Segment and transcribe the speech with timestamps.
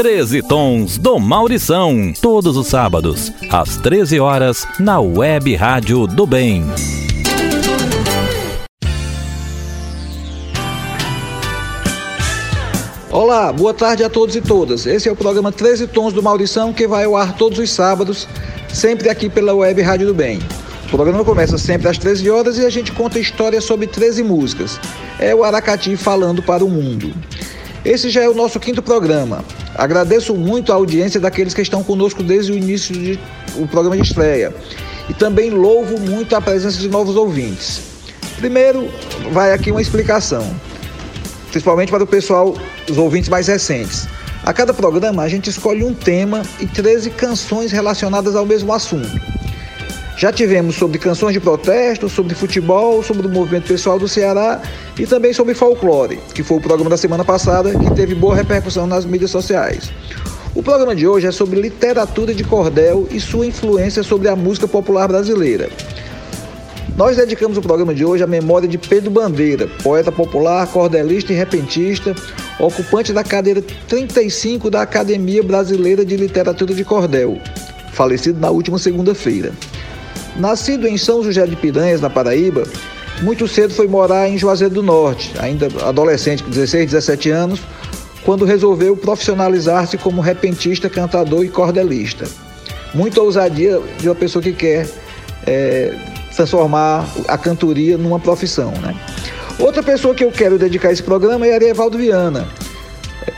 [0.00, 6.64] Treze Tons do Maurição, todos os sábados, às 13 horas, na Web Rádio do Bem.
[13.10, 14.86] Olá, boa tarde a todos e todas.
[14.86, 18.26] Esse é o programa 13 Tons do Maurição que vai ao ar todos os sábados,
[18.72, 20.38] sempre aqui pela Web Rádio do Bem.
[20.86, 24.80] O programa começa sempre às 13 horas e a gente conta histórias sobre 13 músicas.
[25.18, 27.12] É o Aracati falando para o mundo.
[27.84, 29.44] Esse já é o nosso quinto programa.
[29.74, 32.94] Agradeço muito a audiência daqueles que estão conosco desde o início
[33.56, 34.54] do programa de estreia.
[35.08, 37.80] E também louvo muito a presença de novos ouvintes.
[38.36, 38.88] Primeiro,
[39.32, 40.44] vai aqui uma explicação
[41.50, 42.54] principalmente para o pessoal,
[42.88, 44.08] os ouvintes mais recentes.
[44.44, 49.20] A cada programa a gente escolhe um tema e 13 canções relacionadas ao mesmo assunto.
[50.20, 54.60] Já tivemos sobre canções de protesto, sobre futebol, sobre o movimento pessoal do Ceará
[54.98, 58.86] e também sobre folclore, que foi o programa da semana passada que teve boa repercussão
[58.86, 59.90] nas mídias sociais.
[60.54, 64.68] O programa de hoje é sobre literatura de cordel e sua influência sobre a música
[64.68, 65.70] popular brasileira.
[66.98, 71.36] Nós dedicamos o programa de hoje à memória de Pedro Bandeira, poeta popular, cordelista e
[71.36, 72.14] repentista,
[72.58, 77.38] ocupante da cadeira 35 da Academia Brasileira de Literatura de Cordel,
[77.94, 79.50] falecido na última segunda-feira.
[80.36, 82.64] Nascido em São José de Piranhas, na Paraíba,
[83.22, 87.60] muito cedo foi morar em Juazeiro do Norte, ainda adolescente, com 16, 17 anos,
[88.24, 92.26] quando resolveu profissionalizar-se como repentista, cantador e cordelista.
[92.94, 94.88] Muita ousadia de uma pessoa que quer
[95.46, 95.94] é,
[96.34, 98.72] transformar a cantoria numa profissão.
[98.82, 98.94] Né?
[99.58, 102.48] Outra pessoa que eu quero dedicar esse programa é Arievaldo Viana,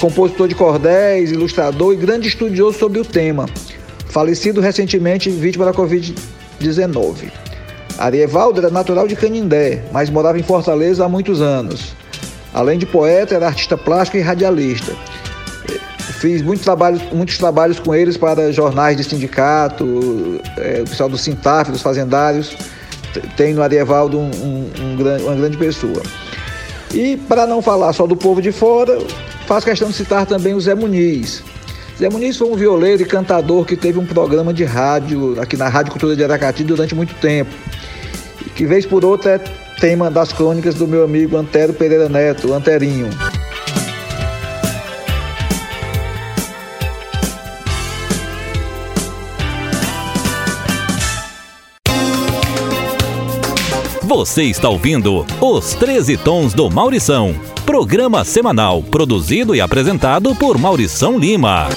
[0.00, 3.46] compositor de cordéis, ilustrador e grande estudioso sobre o tema,
[4.08, 6.31] falecido recentemente vítima da Covid-19.
[7.98, 11.94] Arievaldo era natural de Canindé, mas morava em Fortaleza há muitos anos.
[12.54, 14.92] Além de poeta, era artista plástico e radialista.
[16.20, 21.18] Fiz muitos trabalhos, muitos trabalhos com eles para jornais de sindicato, é, o pessoal do
[21.18, 22.56] Sintaf, dos fazendários
[23.36, 26.02] tem no Arievaldo um, um, um, uma grande pessoa.
[26.92, 28.98] E para não falar só do povo de fora,
[29.46, 31.42] faço questão de citar também o Zé Muniz.
[32.02, 35.68] Zé Muniz foi um violeiro e cantador que teve um programa de rádio aqui na
[35.68, 37.52] Rádio Cultura de Aracati durante muito tempo.
[38.56, 39.38] Que vez por outra é
[39.78, 43.08] tema das crônicas do meu amigo Antero Pereira Neto, Anterinho.
[54.02, 57.32] Você está ouvindo Os 13 Tons do Maurição,
[57.64, 61.68] programa semanal produzido e apresentado por Maurição Lima.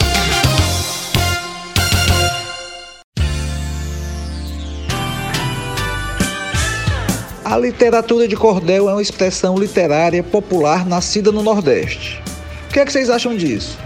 [7.46, 12.22] A literatura de cordel é uma expressão literária popular nascida no Nordeste.
[12.68, 13.78] O que, é que vocês acham disso?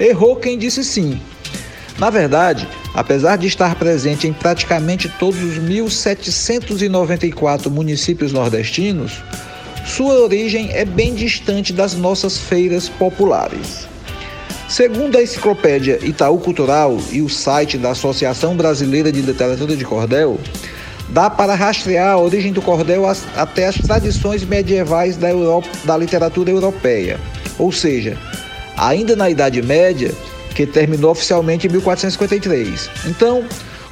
[0.00, 1.20] Errou quem disse sim.
[1.98, 9.22] Na verdade, Apesar de estar presente em praticamente todos os 1.794 municípios nordestinos,
[9.86, 13.88] sua origem é bem distante das nossas feiras populares.
[14.68, 20.40] Segundo a enciclopédia Itaú Cultural e o site da Associação Brasileira de Literatura de Cordel,
[21.10, 23.04] dá para rastrear a origem do cordel
[23.36, 27.18] até as tradições medievais da, Europa, da literatura europeia.
[27.58, 28.16] Ou seja,
[28.76, 30.12] ainda na Idade Média,
[30.54, 32.90] que terminou oficialmente em 1453.
[33.06, 33.44] Então,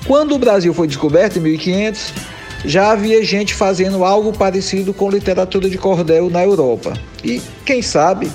[0.06, 2.12] quando o Brasil foi descoberto em 1500,
[2.64, 6.94] já havia gente fazendo algo parecido com literatura de cordel na Europa.
[7.22, 8.30] E quem sabe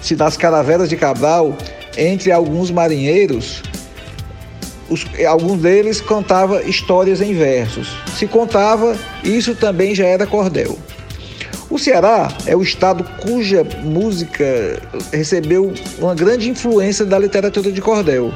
[0.00, 1.56] se nas caravelas de Cabral,
[1.96, 3.62] entre alguns marinheiros,
[4.88, 7.88] os, alguns deles contava histórias em versos.
[8.16, 10.78] Se contava, isso também já era cordel.
[11.68, 14.80] O Ceará é o estado cuja música
[15.12, 18.32] recebeu uma grande influência da literatura de cordel.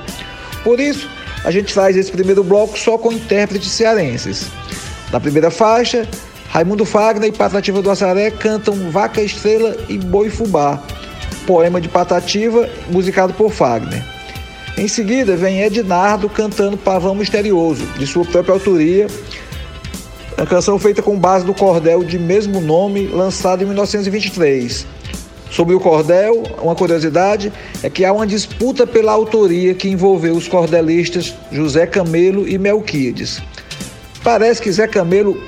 [0.65, 1.09] Por isso,
[1.45, 4.47] a gente faz esse primeiro bloco só com intérpretes cearenses.
[5.13, 6.09] Na primeira faixa,
[6.49, 10.83] Raimundo Fagner e Patativa do Assaré cantam Vaca Estrela e Boi Fubá,
[11.47, 14.03] poema de Patativa musicado por Fagner.
[14.81, 19.09] Em seguida, vem Ednardo cantando Pavão Misterioso, de sua própria autoria,
[20.39, 24.87] A canção feita com base do cordel de mesmo nome, lançado em 1923.
[25.51, 30.49] Sobre o cordel, uma curiosidade é que há uma disputa pela autoria que envolveu os
[30.49, 33.43] cordelistas José Camelo e Melquides.
[34.25, 35.39] Parece que Zé Camelo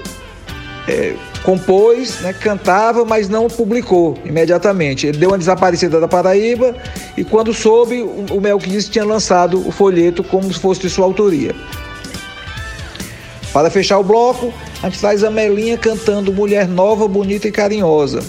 [0.86, 5.06] é, compôs, né, cantava, mas não publicou imediatamente.
[5.06, 6.74] Ele deu uma desaparecida da Paraíba
[7.16, 11.54] e quando soube, o Melquides tinha lançado o folheto como se fosse de sua autoria.
[13.52, 14.52] Para fechar o bloco,
[14.82, 18.22] a gente traz a Melinha cantando Mulher Nova, Bonita e Carinhosa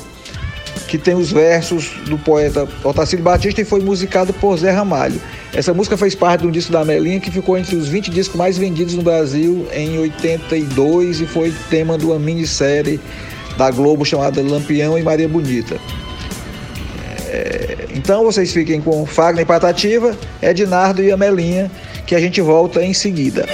[0.93, 5.19] que tem os versos do poeta Otacílio Batista e foi musicado por Zé Ramalho.
[5.53, 8.35] Essa música fez parte de um disco da Melinha que ficou entre os 20 discos
[8.35, 12.99] mais vendidos no Brasil em 82 e foi tema de uma minissérie
[13.55, 15.77] da Globo chamada Lampião e Maria Bonita.
[17.27, 21.71] É, então vocês fiquem com Fagner e Patativa, Ednardo e a Melinha,
[22.07, 23.45] que a gente volta em seguida.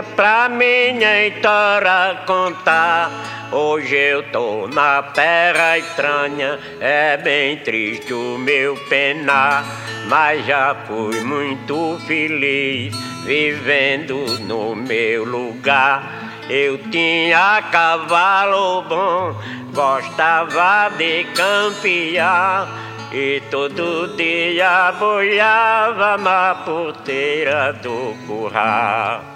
[0.00, 3.10] Pra minha história contar.
[3.52, 9.62] Hoje eu tô na terra estranha, é bem triste o meu penar,
[10.08, 12.94] mas já fui muito feliz
[13.26, 16.02] vivendo no meu lugar.
[16.48, 19.34] Eu tinha cavalo bom,
[19.74, 22.66] gostava de campear.
[23.12, 29.32] E todo dia boiava na porteira do curral.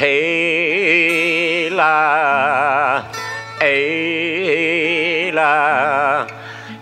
[0.00, 3.06] Ei lá,
[3.60, 6.26] ei lá,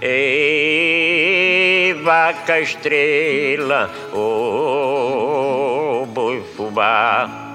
[0.00, 7.49] ei vaca estrela, ô oh, boi fubá.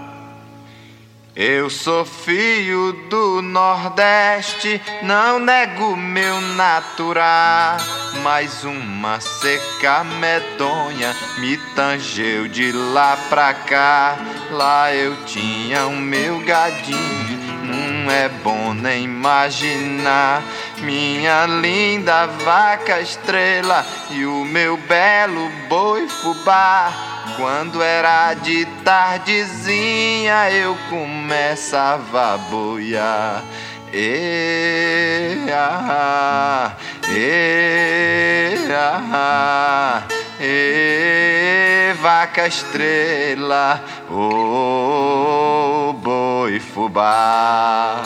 [1.35, 7.75] Eu sou filho do Nordeste, não nego meu natural.
[8.23, 14.17] Mas uma seca medonha me tangeu de lá pra cá.
[14.49, 20.41] Lá eu tinha o meu gadinho, não é bom nem imaginar.
[20.77, 27.14] Minha linda vaca estrela e o meu belo boi fubá.
[27.37, 33.43] Quando era de tardezinha eu começava a boiar.
[33.93, 36.75] E, ah,
[37.09, 40.03] e, ah,
[40.39, 48.01] e, vaca estrela, o oh, boi fubá.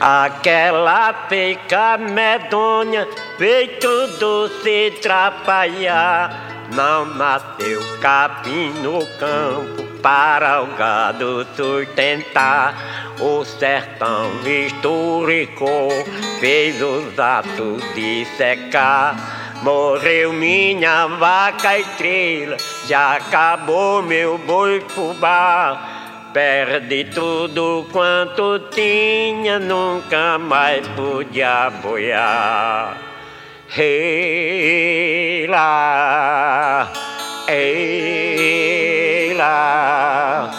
[0.00, 3.06] Aquela peca medonha,
[3.36, 13.12] feito doce trapalhar, não nasceu capim no campo para o gado sustentar.
[13.20, 15.90] O sertão historicou,
[16.40, 19.38] fez os atos de secar.
[19.62, 22.56] Morreu minha vaca estrela,
[22.86, 25.89] já acabou meu boi fubá.
[26.32, 32.96] Perde tudo quanto tinha, nunca mais podia boiar.
[33.76, 36.88] Ei lá,
[37.48, 40.50] ei lá,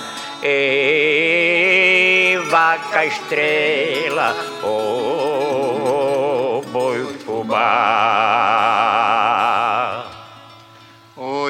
[0.44, 9.21] ei vaca estrela, oh, boi fubá.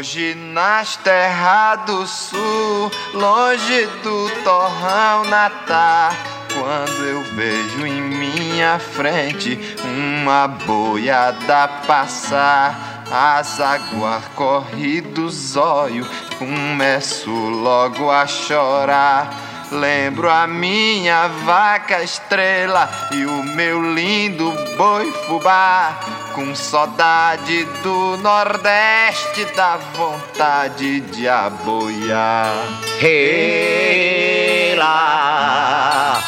[0.02, 6.18] Hoje nas terras do sul, longe do torrão natar,
[6.52, 16.08] quando eu vejo em minha frente uma boiada passar, as águas correm dos olhos,
[16.40, 19.30] começo logo a chorar.
[19.72, 25.96] Lembro a minha vaca estrela e o meu lindo boi fubá.
[26.34, 32.54] Com saudade do Nordeste, dá vontade de aboiar.
[33.02, 36.22] Hey lá,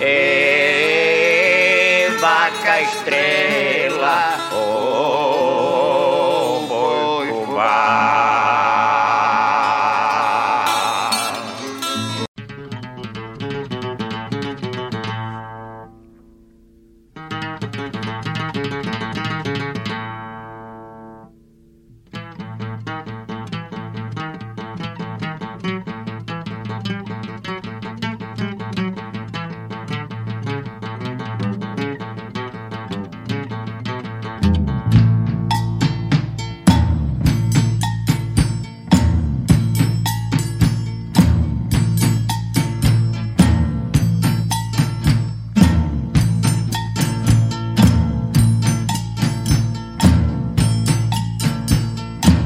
[0.00, 0.50] hey,
[2.18, 3.39] vaca estrela.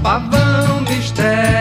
[0.05, 1.54] pavão mistério.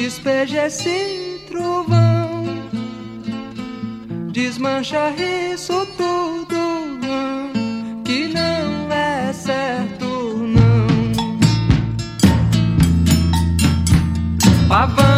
[0.00, 2.44] despeja esse trovão,
[4.32, 5.10] desmancha
[5.52, 6.56] isso tudo
[7.02, 10.88] não, que não é certo não.
[14.66, 15.09] Pavão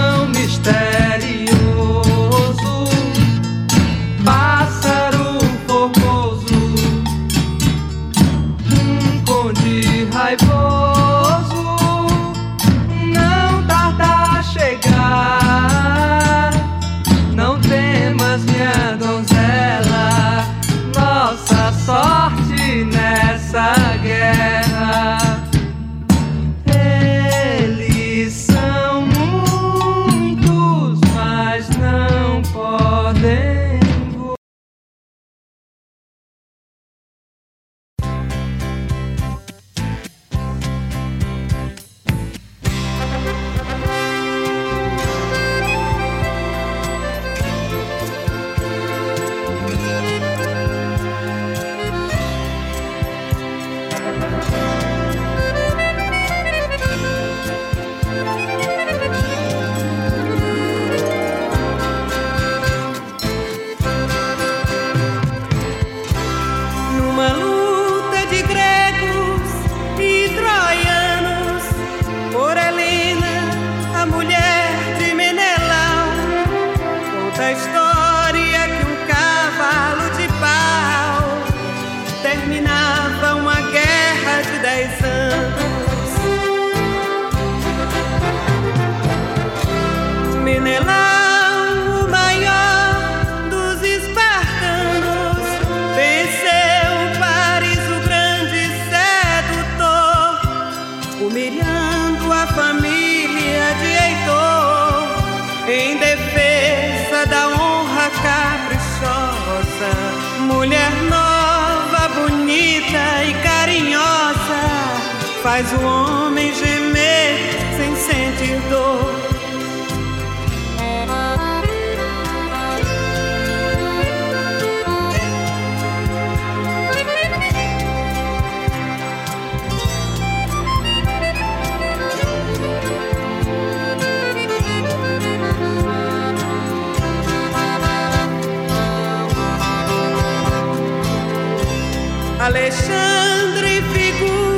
[142.45, 144.52] Alexandre, figura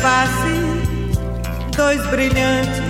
[0.00, 0.80] face
[1.76, 2.80] dois brilhantes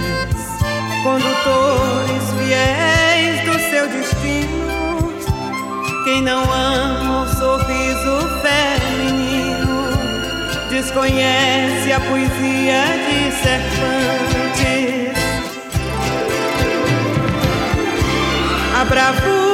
[1.03, 5.13] condutores fiéis do seu destino.
[6.05, 9.89] Quem não ama o sorriso feminino
[10.71, 14.71] desconhece a poesia de Cervantes.
[18.81, 19.50] A bravura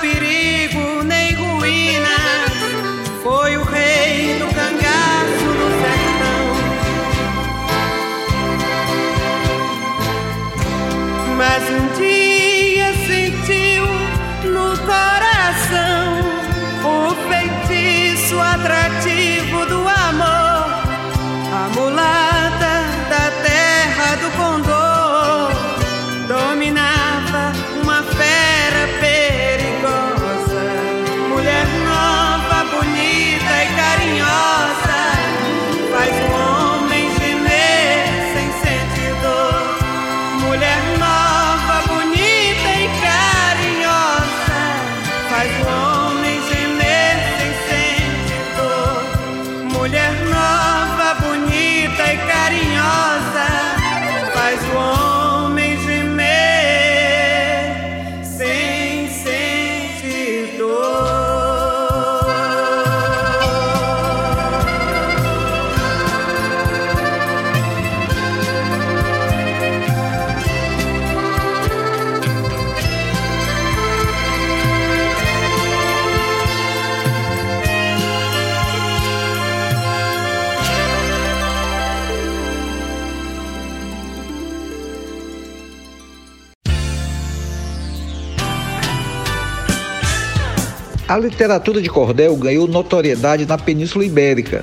[0.00, 0.47] a
[91.08, 94.62] A literatura de cordel ganhou notoriedade na Península Ibérica,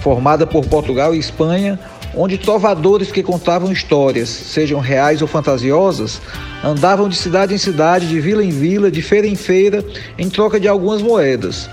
[0.00, 1.76] formada por Portugal e Espanha,
[2.14, 6.20] onde trovadores que contavam histórias, sejam reais ou fantasiosas,
[6.62, 9.84] andavam de cidade em cidade, de vila em vila, de feira em feira,
[10.16, 11.68] em troca de algumas moedas.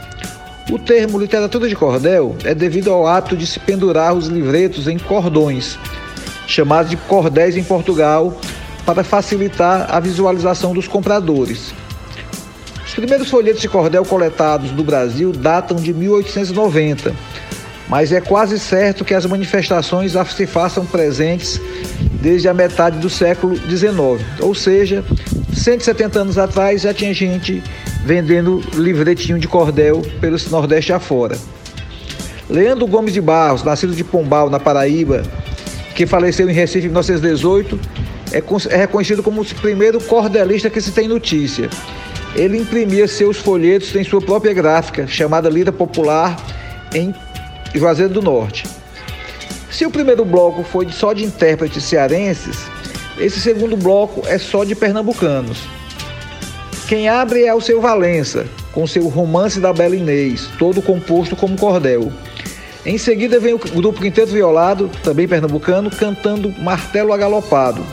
[0.72, 4.98] O termo literatura de cordel é devido ao ato de se pendurar os livretos em
[4.98, 5.78] cordões,
[6.48, 8.36] chamados de cordéis em Portugal,
[8.88, 11.76] para facilitar a visualização dos compradores.
[12.96, 17.14] Os primeiros folhetos de cordel coletados no Brasil datam de 1890,
[17.90, 21.60] mas é quase certo que as manifestações se façam presentes
[22.22, 24.26] desde a metade do século XIX.
[24.40, 25.04] Ou seja,
[25.54, 27.62] 170 anos atrás já tinha gente
[28.06, 31.38] vendendo livretinho de cordel pelo Nordeste afora.
[32.50, 35.22] Leandro Gomes de Barros, nascido de Pombal, na Paraíba,
[35.94, 37.78] que faleceu em Recife em 1918,
[38.32, 38.42] é,
[38.74, 41.70] é reconhecido como o primeiro cordelista que se tem notícia.
[42.36, 46.36] Ele imprimia seus folhetos em sua própria gráfica, chamada Lira Popular,
[46.94, 47.16] em
[47.74, 48.66] Juazeiro do Norte.
[49.72, 52.58] Se o primeiro bloco foi só de intérpretes cearenses,
[53.18, 55.60] esse segundo bloco é só de pernambucanos.
[56.88, 61.58] Quem abre é o seu Valença, com seu Romance da Bela Inês, todo composto como
[61.58, 62.12] cordel.
[62.86, 67.84] Em seguida vem o grupo Quinteto Violado, também pernambucano, cantando Martelo Agalopado,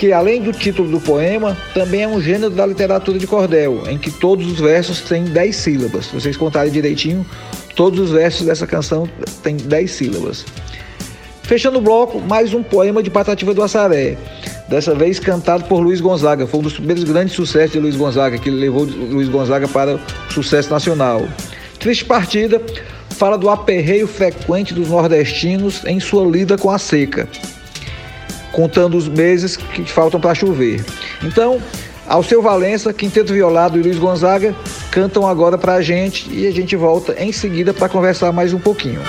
[0.00, 3.98] que além do título do poema, também é um gênero da literatura de cordel, em
[3.98, 6.06] que todos os versos têm 10 sílabas.
[6.06, 7.26] Se vocês contarem direitinho,
[7.76, 9.06] todos os versos dessa canção
[9.42, 10.46] têm 10 sílabas.
[11.42, 14.16] Fechando o bloco, mais um poema de Patativa do Assaré,
[14.70, 16.46] dessa vez cantado por Luiz Gonzaga.
[16.46, 20.32] Foi um dos primeiros grandes sucessos de Luiz Gonzaga, que levou Luiz Gonzaga para o
[20.32, 21.28] sucesso nacional.
[21.78, 22.58] Triste Partida
[23.10, 27.28] fala do aperreio frequente dos nordestinos em sua lida com a seca,
[28.52, 30.84] contando os meses que faltam para chover.
[31.22, 31.60] Então,
[32.06, 34.54] Alceu Valença, Quinteto Violado e Luiz Gonzaga
[34.90, 38.58] cantam agora para a gente e a gente volta em seguida para conversar mais um
[38.58, 39.00] pouquinho.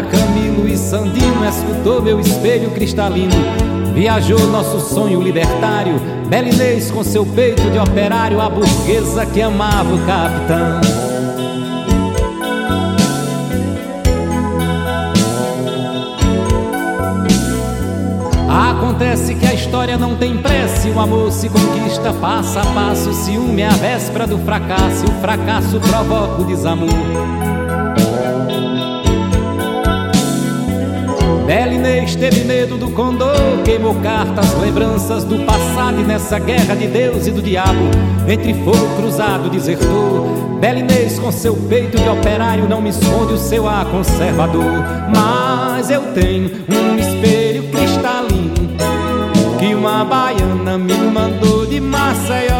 [0.00, 3.34] Camilo e Sandino, escutou meu espelho cristalino.
[3.94, 9.98] Viajou nosso sonho libertário, Belinês com seu peito de operário, a burguesa que amava o
[10.06, 10.80] capitão.
[18.48, 23.14] Acontece que a história não tem prece, o amor se conquista passo a passo, o
[23.14, 27.61] ciúme é a véspera do fracasso, o fracasso provoca o desamor.
[31.52, 37.26] Belinês teve medo do condor, queimou cartas, lembranças do passado e nessa guerra de Deus
[37.26, 37.90] e do diabo,
[38.26, 40.58] entre fogo cruzado desertou.
[40.58, 44.82] Belinês com seu peito de operário não me esconde o seu ar conservador,
[45.14, 48.54] mas eu tenho um espelho cristalino
[49.58, 52.51] que uma baiana me mandou de Maceió.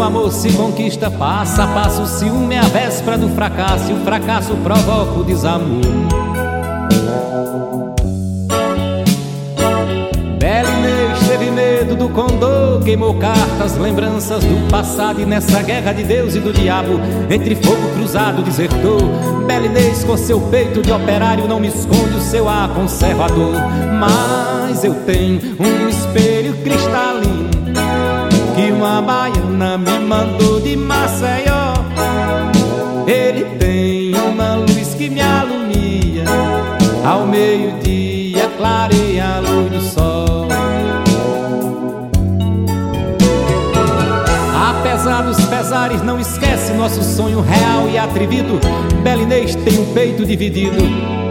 [0.00, 3.94] O amor se conquista passo a passo, o ciúme é a véspera do fracasso, e
[3.94, 5.82] o fracasso provoca o desamor.
[10.38, 16.34] Belinês teve medo do condor, queimou cartas, lembranças do passado, e nessa guerra de Deus
[16.34, 19.00] e do diabo, entre fogo cruzado desertou.
[19.46, 23.52] Belinês com seu peito de operário não me esconde o seu ar conservador,
[24.00, 27.39] mas eu tenho um espelho cristalino
[29.30, 31.74] baiana me mandou de Maceió.
[33.06, 36.24] Ele tem uma luz que me alumia,
[37.04, 40.48] ao meio-dia clareia a luz do sol.
[44.70, 48.60] Apesar dos pés azares, não esquece nosso sonho real e atrevido.
[49.02, 50.82] Belinês tem o peito dividido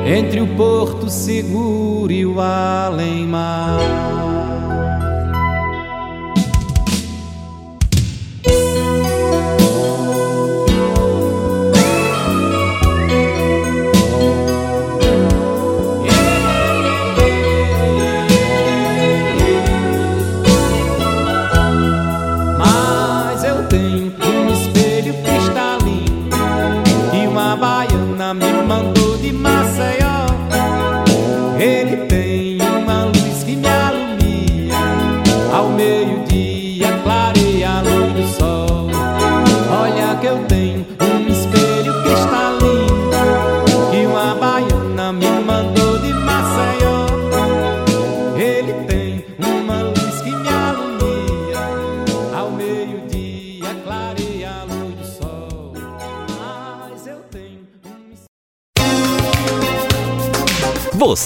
[0.05, 4.18] entre o porto seguro e o além-mar.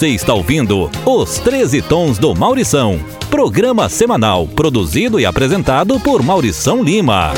[0.03, 6.83] Você está ouvindo Os 13 Tons do Maurição, programa semanal produzido e apresentado por Maurição
[6.83, 7.31] Lima.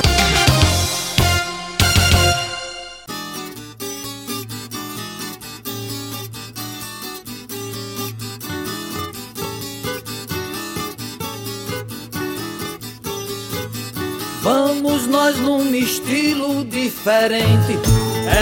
[16.66, 17.80] Diferente.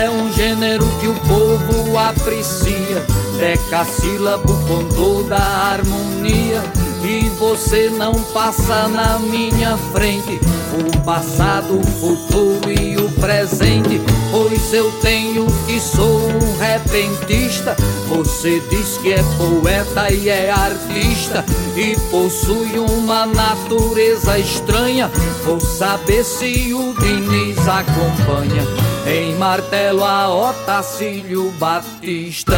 [0.01, 3.05] É um gênero que o povo aprecia.
[3.37, 6.61] Decassílabo com toda a harmonia.
[7.03, 10.39] E você não passa na minha frente
[10.77, 14.01] o passado, o futuro e o presente
[14.33, 17.75] pois eu tenho que sou um repentista.
[18.09, 25.11] Você diz que é poeta e é artista e possui uma natureza estranha.
[25.45, 28.63] Vou saber se o Diniz acompanha.
[29.05, 32.57] Em martelo a Otacílio Batista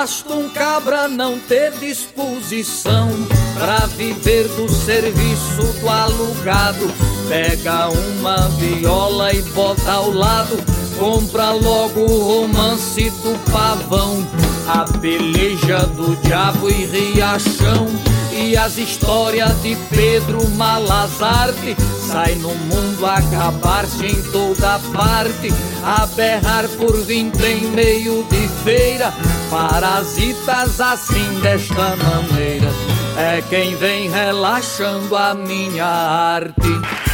[0.00, 3.10] Basta um cabra não ter disposição
[3.52, 6.90] Pra viver do serviço do alugado.
[7.28, 10.56] Pega uma viola e bota ao lado
[10.98, 14.26] Compra logo o romance do pavão.
[14.66, 17.86] A peleja do diabo e riachão
[18.32, 25.52] E as histórias de Pedro Malazarte Sai no mundo acabar-se em toda parte
[25.84, 29.12] A berrar por vinte em meio de feira
[29.50, 32.70] Parasitas assim desta maneira
[33.16, 37.09] é quem vem relaxando a minha arte.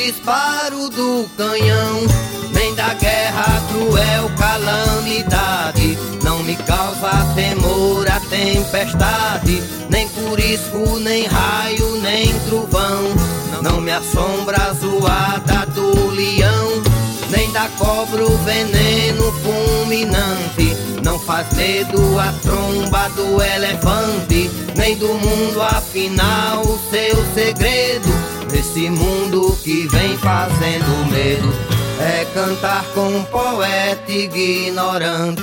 [0.00, 2.30] Disparo do canhão.
[2.76, 5.98] Da guerra cruel calamidade.
[6.22, 9.62] Não me causa temor a tempestade.
[9.90, 13.12] Nem curisco, nem raio, nem trovão.
[13.60, 16.82] Não me assombra a zoada do leão.
[17.28, 20.74] Nem da cobra o veneno fulminante.
[21.04, 24.50] Não faz medo a tromba do elefante.
[24.74, 31.52] Nem do mundo afinal o seu segredo Nesse mundo que vem fazendo medo
[32.00, 35.42] é cantar com um poeta ignorante.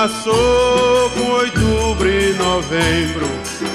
[0.00, 3.26] Passou com outubro e novembro.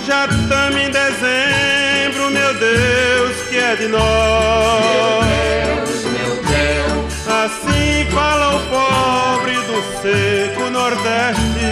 [0.08, 5.26] Já estamos em dezembro, meu Deus, que é de nós.
[5.26, 7.28] Meu Deus, meu Deus.
[7.28, 11.68] Assim fala o pobre do seco Nordeste,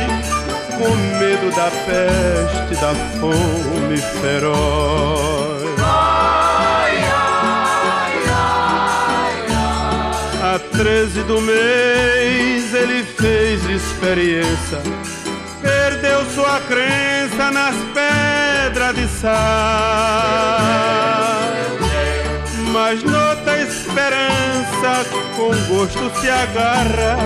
[0.78, 5.64] com medo da peste, da fome feroz.
[10.44, 14.80] A 13 do mês ele fez experiência,
[15.62, 19.32] perdeu sua crença nas pedras de sal.
[22.74, 25.06] Mas nota esperança,
[25.38, 27.18] com gosto se agarra,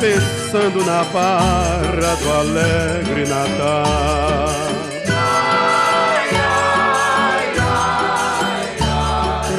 [0.00, 4.50] pensando na barra do alegre Natal.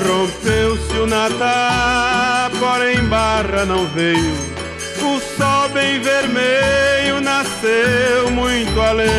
[0.08, 4.51] Rompeu-se o Natal, porém barra não veio.
[5.92, 9.10] Bem vermelho nasceu muito além.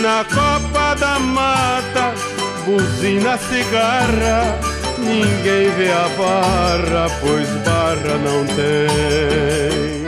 [0.00, 2.14] Na copa da mata,
[2.64, 4.58] buzina cigarra.
[4.96, 10.06] Ninguém vê a barra, pois barra não tem.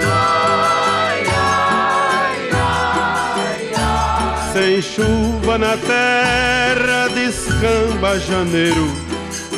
[4.55, 8.91] Sem chuva na terra, descamba janeiro.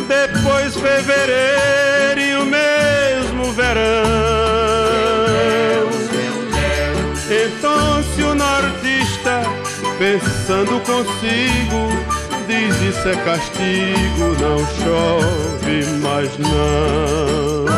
[0.09, 2.78] Depois fevereiro e o mesmo
[3.74, 4.09] verão.
[7.31, 9.42] Então se o nortista,
[9.98, 11.81] pensando consigo,
[12.46, 17.68] diz isso é castigo, não chove mais não.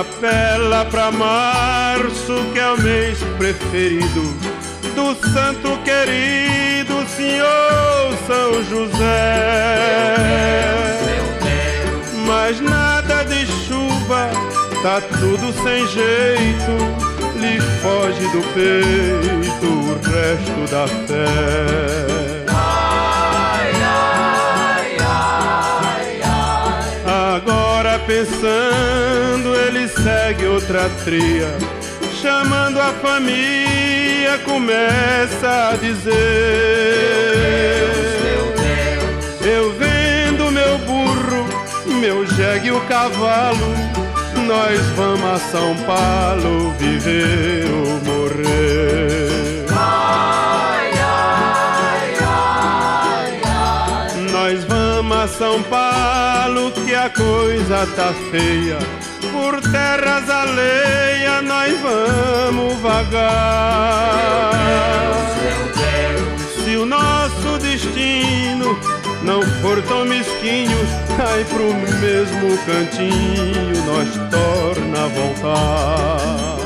[0.00, 4.22] Apela pra março, que é o mês preferido
[4.94, 6.79] do santo querido
[7.16, 10.10] senhor São José.
[12.26, 14.30] Mas nada de chuva,
[14.82, 16.72] tá tudo sem jeito,
[17.36, 22.40] lhe foge do peito o resto da fé.
[27.36, 31.48] Agora pensando, ele segue outra tria,
[32.20, 36.12] chamando a família, começa a dizer:
[39.42, 41.46] Eu vendo meu burro,
[41.86, 43.74] meu jegue e o cavalo,
[44.46, 49.30] nós vamos a São Paulo viver ou morrer.
[54.30, 58.99] Nós vamos a São Paulo que a coisa tá feia.
[59.40, 64.52] Por terras alheias nós vamos vagar.
[66.62, 68.78] Se o nosso destino
[69.22, 70.76] não for tão mesquinho,
[71.16, 76.58] cai pro mesmo cantinho, nós torna a voltar.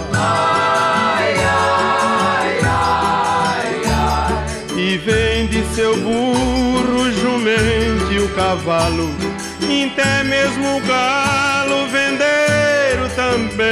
[4.77, 9.15] E vende seu burro, jumento o cavalo,
[9.61, 13.67] e até mesmo o galo venderam também.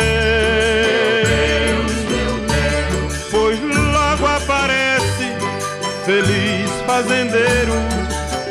[3.31, 5.33] Pois logo aparece
[6.05, 7.75] feliz fazendeiro,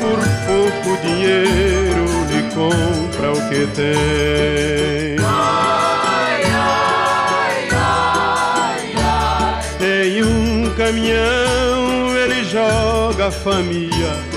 [0.00, 5.12] por pouco dinheiro lhe compra o que tem.
[9.84, 14.31] Em um caminhão ele joga a família.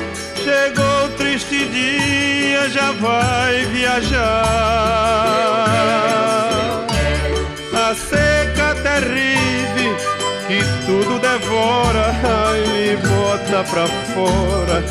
[2.75, 4.43] Já vai viajar.
[7.73, 9.95] A seca terrível
[10.47, 12.13] que tudo devora
[12.57, 14.83] e bota pra fora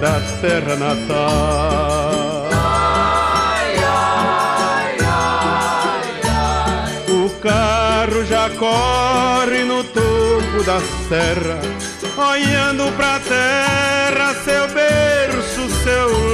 [0.00, 2.50] da terra natal.
[7.08, 11.58] O carro já corre no topo da serra,
[12.30, 15.11] olhando pra terra, seu seu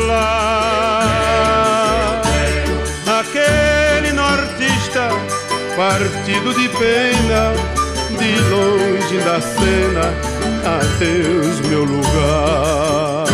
[0.08, 1.12] lar.
[3.20, 5.10] Aquele nortista,
[5.76, 7.52] partido de pena,
[8.18, 10.12] de longe da cena,
[10.64, 13.26] adeus meu lugar.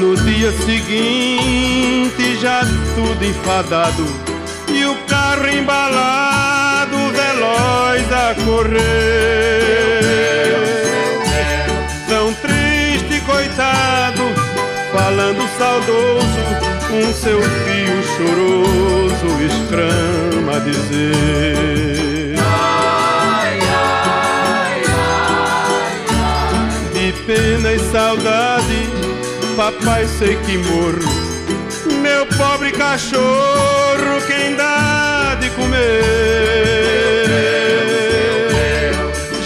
[0.00, 2.60] No dia seguinte, já
[2.94, 4.06] tudo enfadado,
[4.68, 10.37] e o carro embalado, veloz a correr.
[14.98, 16.42] Falando saudoso,
[16.92, 22.34] um seu fio choroso exclama a dizer.
[26.92, 28.88] De pena e saudade,
[29.56, 31.28] papai sei que morro.
[32.02, 35.78] Meu pobre cachorro, quem dá de comer?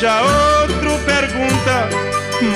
[0.00, 1.90] Já outro pergunta,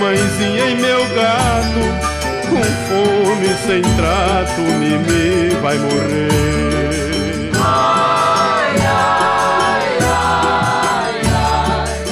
[0.01, 2.16] mãezinha e meu gato,
[2.49, 7.51] com fome sem trato, Mimi vai morrer.
[7.65, 11.21] Ai, ai, ai,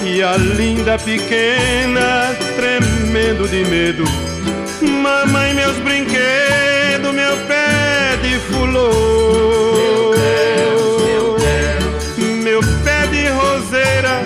[0.03, 0.07] ai.
[0.07, 4.05] E a linda pequena, tremendo de medo,
[4.80, 8.93] mamãe, meus brinquedos, meu pé de fulô.
[12.43, 14.22] Meu, pé de roseira,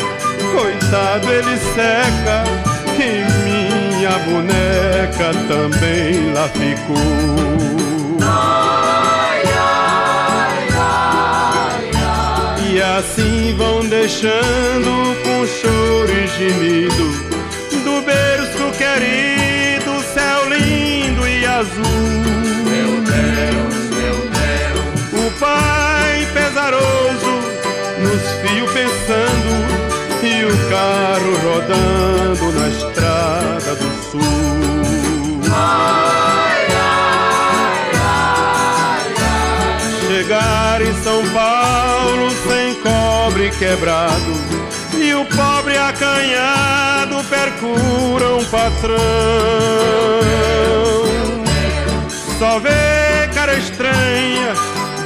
[0.53, 2.45] coitado, ele seca.
[3.01, 6.97] E minha boneca também lá ficou.
[8.23, 11.91] Ai, ai, ai,
[12.71, 17.07] E assim vão deixando com choro e gemido
[17.85, 21.85] do berço querido, céu lindo e azul.
[22.71, 25.27] Meu Deus, meu Deus.
[25.27, 27.33] O pai pesaroso
[28.01, 29.53] nos fios pensando
[30.23, 32.58] e o carro rodando
[34.11, 34.21] sul.
[35.53, 36.49] Ai.
[40.07, 44.33] Chegar em São Paulo sem cobre quebrado
[44.99, 48.99] e o pobre acanhado percura um patrão.
[52.39, 54.55] Só vê cara estranha,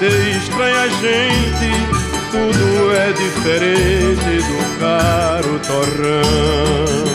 [0.00, 7.11] de estranha gente tudo é diferente do caro torrão.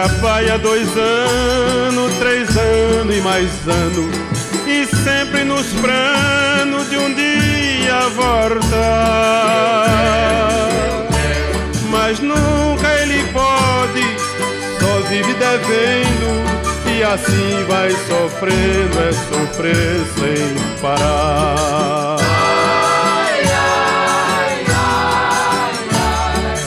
[0.00, 0.08] Ai.
[0.08, 4.14] Trabalha dois anos, três anos e mais anos,
[4.66, 9.86] e sempre nos planos de um dia voltar.
[11.90, 14.02] Mas nunca ele pode,
[14.78, 16.40] só vive devendo
[16.86, 22.16] e assim vai sofrendo, é sofrer sem parar.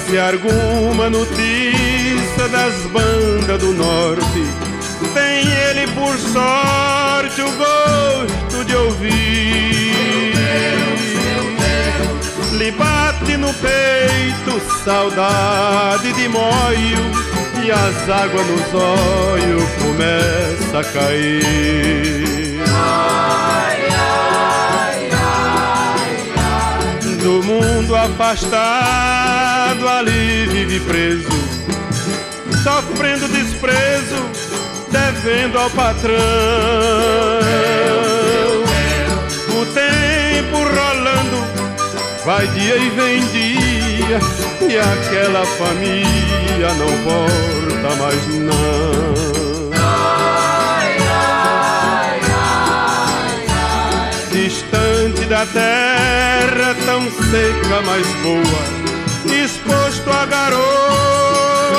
[0.06, 1.93] Se alguma notícia
[2.38, 4.44] das bandas do norte
[5.14, 10.34] tem ele por sorte o gosto de ouvir.
[11.24, 12.52] Meu Deus.
[12.54, 17.12] Lhe bate no peito saudade de moio
[17.64, 22.62] e as águas nos olhos começam a cair.
[22.76, 25.92] Ai, ai, ai,
[26.36, 27.16] ai.
[27.18, 31.30] Do mundo afastado, ali vive preso,
[32.64, 34.30] sofrendo desprezo,
[34.90, 36.14] devendo ao patrão.
[39.50, 41.46] O tempo rolando,
[42.26, 44.20] vai dia e vem dia,
[44.62, 49.14] e aquela família não volta mais não.
[54.32, 58.64] Distante da terra tão seca, mas boa,
[59.44, 61.73] exposto a garoa,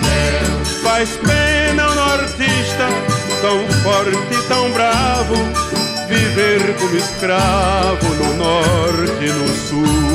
[0.00, 0.68] Deus.
[0.82, 2.88] Faz pena o nortista,
[3.42, 5.34] tão forte, e tão bravo
[6.08, 10.13] viver como escravo no norte e no sul.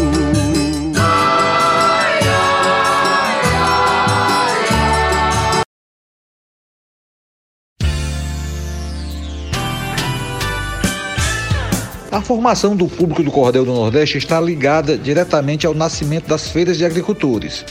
[12.19, 16.77] A formação do público do Cordel do Nordeste está ligada diretamente ao nascimento das feiras
[16.77, 17.63] de agricultores.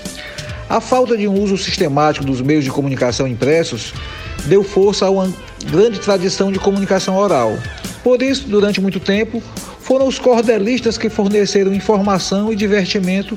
[0.70, 3.92] A falta de um uso sistemático dos meios de comunicação impressos
[4.46, 5.30] deu força a uma
[5.66, 7.58] grande tradição de comunicação oral,
[8.02, 9.42] por isso, durante muito tempo,
[9.80, 13.36] foram os cordelistas que forneceram informação e divertimento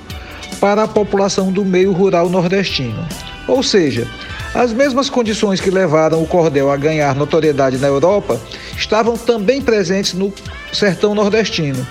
[0.62, 3.05] para a população do meio rural nordestino.
[3.49, 4.07] Ou seja,
[4.53, 8.39] as mesmas condições que levaram o cordel a ganhar notoriedade na Europa
[8.75, 10.33] estavam também presentes no
[10.73, 11.85] sertão nordestino.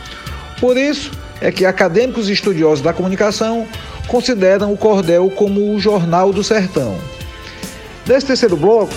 [0.60, 3.66] Por isso é que acadêmicos e estudiosos da comunicação
[4.06, 6.98] consideram o cordel como o jornal do sertão.
[8.06, 8.94] Nesse terceiro bloco,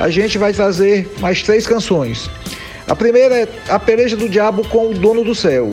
[0.00, 2.28] a gente vai trazer mais três canções.
[2.86, 5.72] A primeira é A Peleja do Diabo com o Dono do Céu.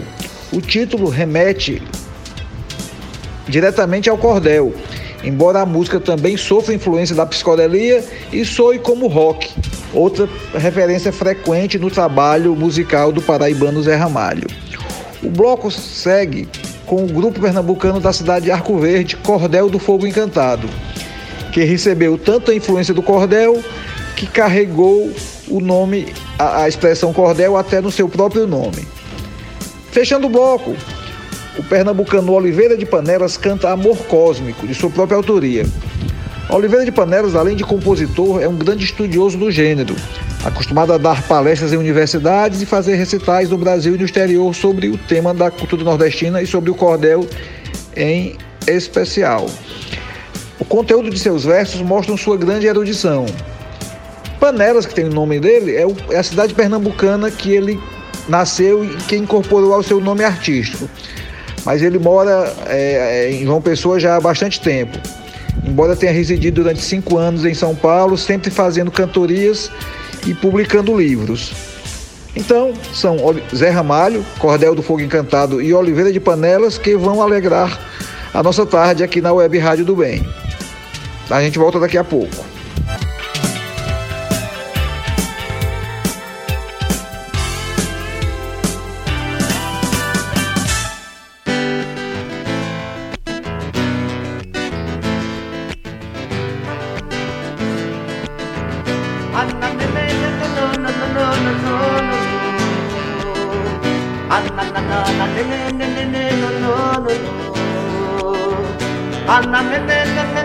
[0.51, 1.81] O título remete
[3.47, 4.73] diretamente ao cordel,
[5.23, 9.49] embora a música também sofra influência da psicodelia e soe como rock,
[9.93, 14.47] outra referência frequente no trabalho musical do paraibano Zé Ramalho.
[15.23, 16.47] O bloco segue
[16.85, 20.67] com o grupo pernambucano da cidade de Arco Verde, Cordel do Fogo Encantado,
[21.51, 23.63] que recebeu tanto a influência do cordel
[24.15, 25.11] que carregou
[25.47, 28.87] o nome, a, a expressão cordel até no seu próprio nome.
[29.91, 30.75] Fechando o bloco,
[31.57, 35.65] o pernambucano Oliveira de Panelas canta Amor Cósmico, de sua própria autoria.
[36.49, 39.95] Oliveira de Panelas, além de compositor, é um grande estudioso do gênero,
[40.43, 44.89] acostumado a dar palestras em universidades e fazer recitais no Brasil e no exterior sobre
[44.89, 47.27] o tema da cultura nordestina e sobre o cordel
[47.95, 48.35] em
[48.67, 49.47] especial.
[50.59, 53.25] O conteúdo de seus versos mostra sua grande erudição.
[54.39, 57.79] Panelas, que tem o nome dele, é, é a cidade pernambucana que ele
[58.27, 60.89] nasceu e que incorporou ao seu nome artístico.
[61.65, 64.97] Mas ele mora é, é em João Pessoa já há bastante tempo.
[65.65, 69.71] Embora tenha residido durante cinco anos em São Paulo, sempre fazendo cantorias
[70.25, 71.53] e publicando livros.
[72.35, 73.17] Então, são
[73.53, 77.77] Zé Ramalho, Cordel do Fogo Encantado e Oliveira de Panelas que vão alegrar
[78.33, 80.25] a nossa tarde aqui na Web Rádio do Bem.
[81.29, 82.60] A gente volta daqui a pouco.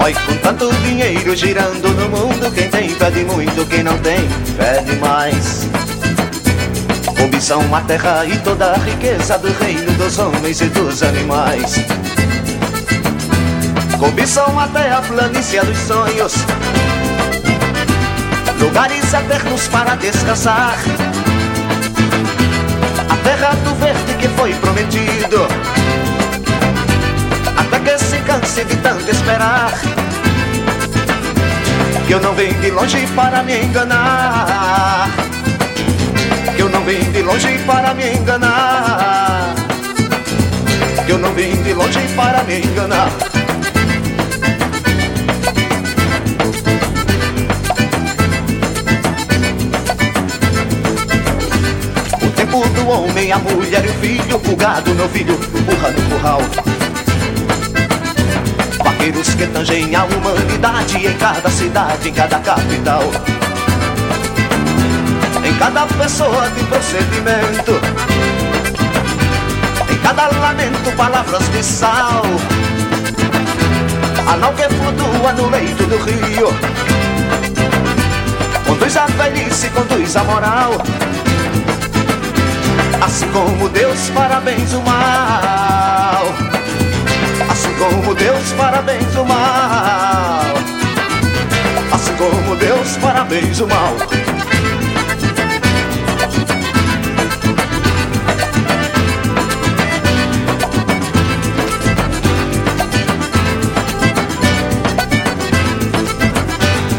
[0.02, 4.18] Oi, com tanto dinheiro girando no mundo, quem tem pede muito, quem não tem
[4.56, 5.68] pede mais.
[7.16, 11.76] Cobiçam a terra e toda a riqueza do reino dos homens e dos animais.
[13.96, 16.34] Cobiçam até a planície dos sonhos,
[18.60, 20.76] lugares eternos para descansar.
[23.08, 25.46] A terra do verde que foi prometido
[28.64, 29.72] de tanto esperar.
[32.06, 35.08] Que eu não venho de longe para me enganar.
[36.54, 39.54] Que eu não venho de longe para me enganar.
[41.06, 43.10] Que eu não venho de longe para me enganar.
[52.22, 56.02] O tempo do homem, a mulher e o filho O gado, meu filho, burra no
[56.10, 56.71] curral
[59.02, 63.02] Vaqueiros que tangem a humanidade em cada cidade, em cada capital.
[65.44, 67.72] Em cada pessoa de procedimento,
[69.90, 72.22] em cada lamento, palavras de sal.
[74.24, 76.54] A nau que flutua no leito do rio,
[78.64, 80.80] conduz a velhice, conduz a moral.
[83.04, 86.01] Assim como Deus parabéns o mal
[87.52, 90.54] Assim como Deus parabéns o mal.
[91.92, 93.94] Assim como Deus parabéns o mal.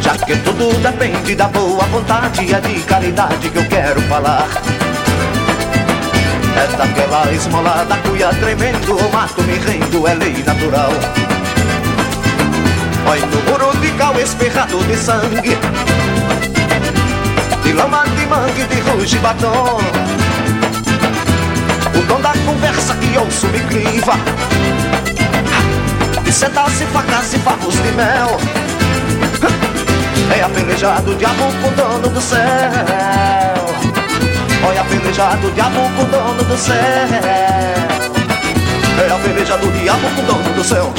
[0.01, 4.47] Já que tudo depende da boa vontade é de caridade que eu quero falar
[6.55, 10.91] é daquela esmola da cuia tremendo O mato me rendo, é lei natural.
[13.05, 15.57] Olha no muro de cal espirrado de sangue
[17.63, 19.79] De lama de mangue, de ruge e batom.
[21.95, 24.13] O dom da conversa que ouço me criva
[26.23, 28.39] De setas e facas e favos de mel.
[30.35, 33.62] É apelejado diabo com o dono do céu
[34.65, 36.75] Olha a peleja do diabo com o dono do céu.
[38.99, 40.93] É a peleja do diabo com o dono do céu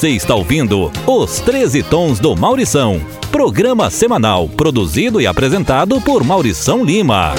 [0.00, 2.98] Você está ouvindo Os 13 Tons do Maurição,
[3.30, 7.34] programa semanal produzido e apresentado por Maurição Lima.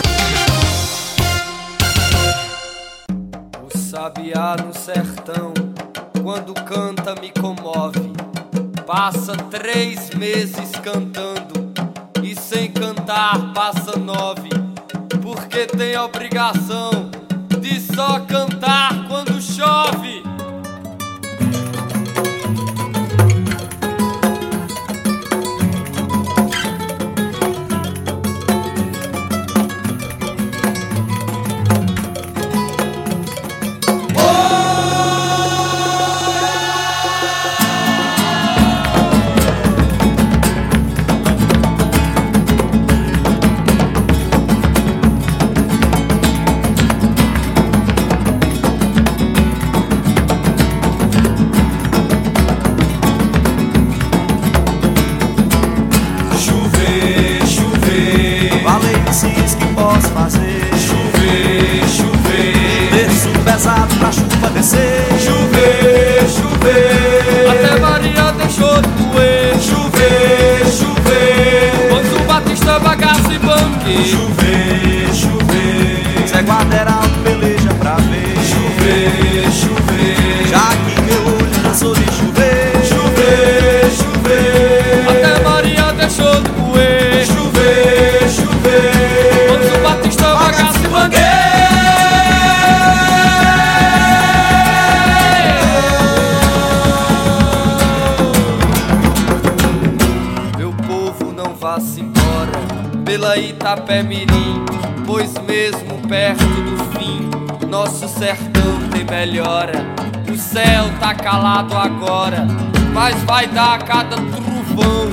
[109.22, 109.86] melhora.
[110.28, 112.47] O céu tá calado agora,
[112.91, 115.11] mas vai dar a cada trovão.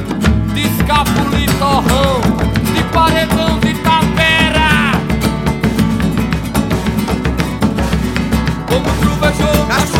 [0.54, 2.20] De escapuli torrão,
[2.74, 4.92] de paredão de tapera.
[8.66, 9.97] Como trovejou, jogo.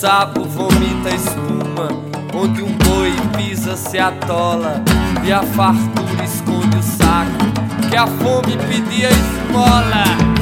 [0.00, 1.88] sapo vomita espuma,
[2.34, 4.82] onde um boi pisa se atola,
[5.22, 10.39] e a fartura esconde o saco, que a fome pedia esmola.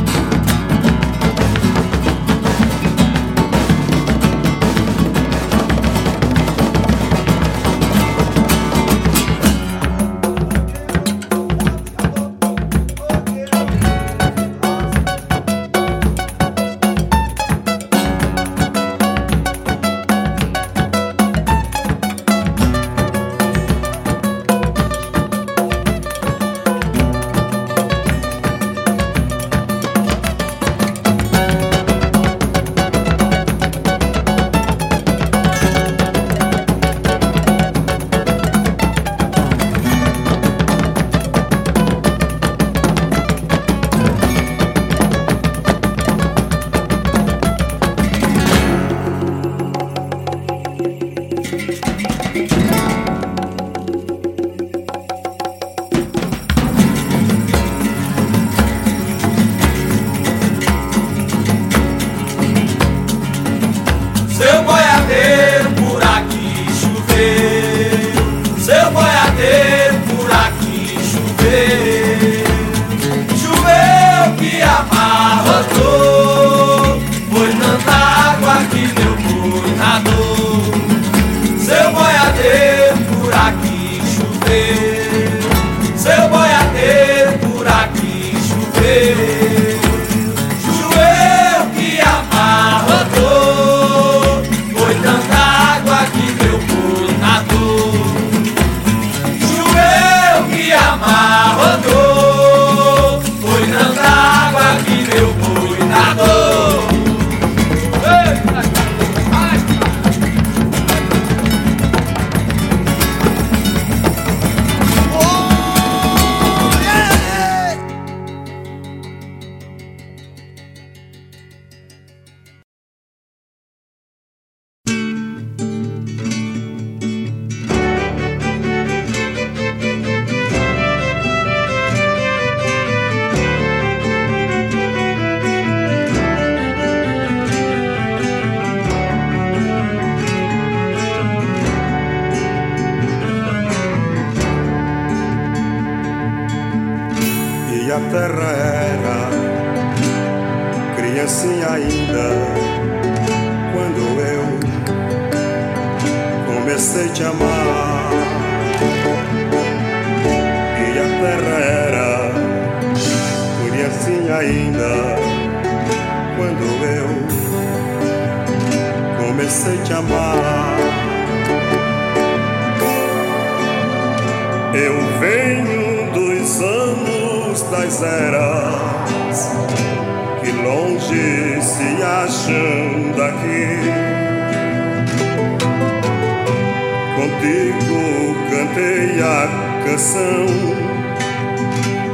[188.78, 190.46] Cantei a canção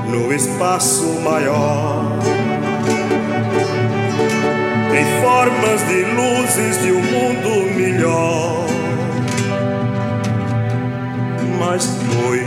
[0.09, 2.19] no espaço maior.
[4.97, 8.67] Em formas de luzes de um mundo melhor.
[11.59, 12.47] Mas foi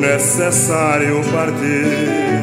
[0.00, 2.39] necessário partir.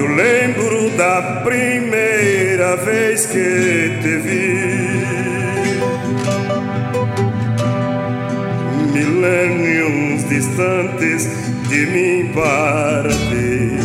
[0.00, 5.04] Eu lembro da primeira vez que te vi.
[8.94, 11.28] Milênios distantes
[11.68, 13.78] de mim para ti.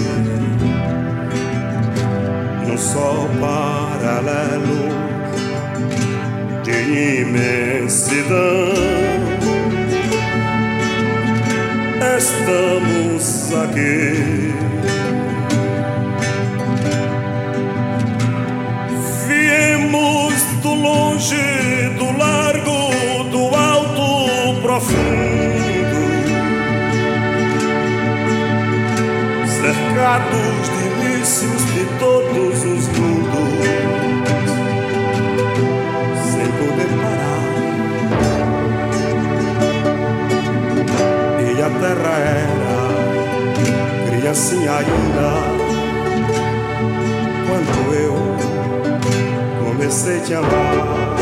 [2.65, 4.87] No sol paralelo
[6.63, 8.71] de imensidão.
[12.17, 14.74] Estamos aqui.
[21.15, 26.01] Longe, do largo, do alto, profundo,
[29.47, 33.51] cercados de inícios de todos os mundos,
[36.31, 37.45] sem poder parar.
[41.39, 42.75] E a terra era
[44.09, 45.29] criancinha ainda.
[47.47, 48.24] Quando eu
[49.85, 51.15] comecei a te amar.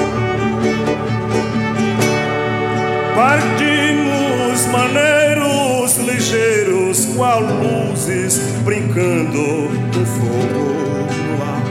[3.14, 10.64] Partimos maneiros ligeiros, qual luzes brincando no fogo
[11.28, 11.64] no ar.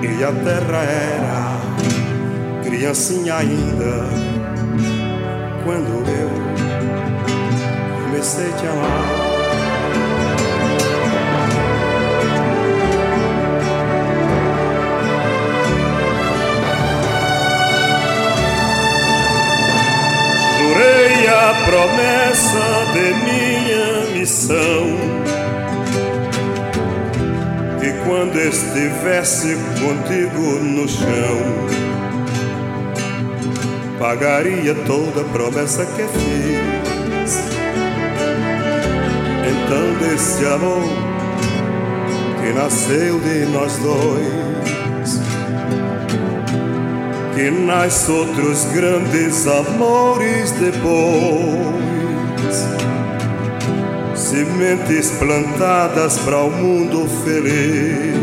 [0.00, 1.58] E a terra era
[2.62, 4.06] criancinha ainda
[5.64, 6.30] quando eu
[8.04, 9.21] comecei a te amar.
[21.64, 24.96] Promessa de minha missão
[27.80, 31.82] que quando estivesse contigo no chão
[33.98, 37.38] pagaria toda a promessa que fiz.
[39.48, 40.88] Então desse amor
[42.40, 44.41] que nasceu de nós dois
[47.42, 51.74] que nasce outros grandes amores depois.
[54.14, 58.14] Sementes plantadas para o mundo feliz.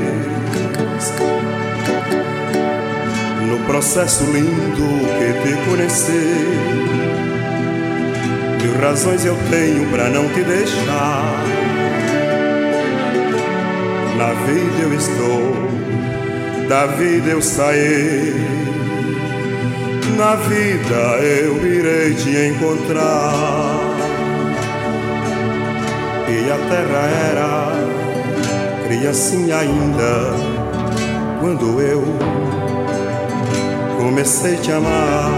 [3.46, 6.48] No processo lindo que te conheci,
[8.62, 11.44] mil razões eu tenho para não te deixar.
[14.18, 15.58] Na vida eu estou,
[16.70, 18.59] da vida eu saí
[20.20, 23.80] na vida eu irei te encontrar.
[26.28, 27.72] E a terra era
[28.86, 30.34] criancinha ainda
[31.40, 32.04] quando eu
[33.98, 35.32] comecei a te amar.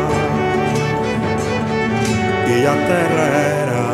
[2.47, 3.25] E a terra
[3.61, 3.85] era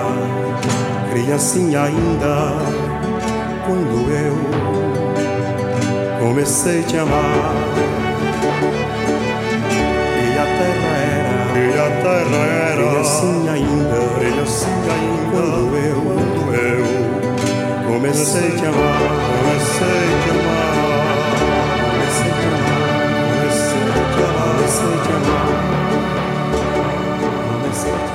[1.11, 2.53] criancinha ainda
[3.65, 4.37] quando eu
[6.21, 8.06] comecei a te amar.
[12.07, 16.85] E a terra era criancinha ainda, criancinha ainda quando eu, quando eu
[17.85, 19.89] comecei a te amar, comecei a
[20.23, 20.75] te amar,
[21.91, 22.87] comecei a te amar,
[23.27, 23.79] comecei a
[24.13, 25.47] te amar, comecei a te amar,
[27.61, 28.07] comecei a te amar.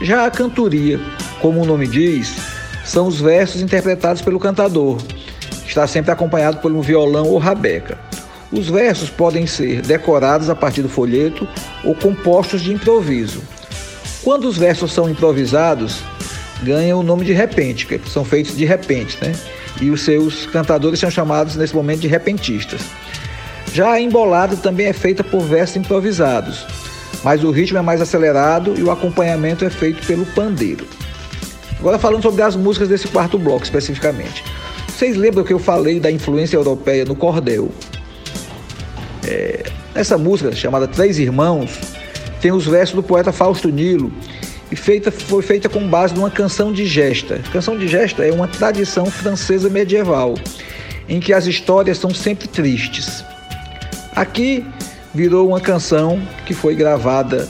[0.01, 0.99] Já a cantoria,
[1.39, 2.35] como o nome diz,
[2.83, 7.99] são os versos interpretados pelo cantador, que está sempre acompanhado por um violão ou rabeca.
[8.51, 11.47] Os versos podem ser decorados a partir do folheto
[11.83, 13.43] ou compostos de improviso.
[14.23, 16.01] Quando os versos são improvisados,
[16.63, 19.33] ganham o nome de repente, que são feitos de repente, né?
[19.81, 22.81] E os seus cantadores são chamados nesse momento de repentistas.
[23.73, 26.65] Já a embolada também é feita por versos improvisados,
[27.23, 30.85] mas o ritmo é mais acelerado e o acompanhamento é feito pelo pandeiro.
[31.79, 34.43] Agora falando sobre as músicas desse quarto bloco especificamente.
[34.87, 37.71] Vocês lembram que eu falei da influência europeia no cordel?
[39.25, 39.63] É,
[39.95, 41.77] essa música chamada Três Irmãos
[42.39, 44.11] tem os versos do poeta Fausto Nilo
[44.73, 47.39] e feita, foi feita com base numa canção de gesta.
[47.51, 50.33] Canção de gesta é uma tradição francesa medieval
[51.07, 53.23] em que as histórias são sempre tristes.
[54.15, 54.65] Aqui
[55.13, 57.47] virou uma canção que foi gravada,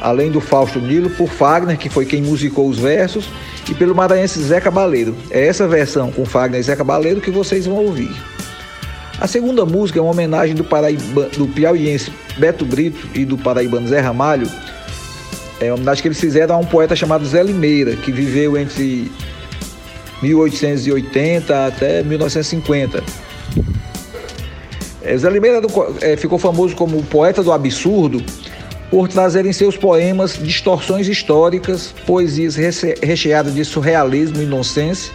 [0.00, 3.28] além do Fausto Nilo, por Fagner, que foi quem musicou os versos,
[3.70, 5.14] e pelo maranhense Zé Cabaleiro.
[5.30, 8.16] É essa versão com Fagner e Zé Cabaleiro que vocês vão ouvir.
[9.20, 13.88] A segunda música é uma homenagem do, Paraíba, do piauiense Beto Brito e do paraibano
[13.88, 14.48] Zé Ramalho.
[15.60, 19.10] É uma homenagem que eles fizeram a um poeta chamado Zé Limeira, que viveu entre
[20.22, 23.02] 1880 até 1950.
[25.02, 25.60] É, Zé Limeira
[26.00, 28.24] é, ficou famoso como poeta do absurdo
[28.90, 35.10] por trazer em seus poemas distorções históricas, poesias recheadas de surrealismo e nonsense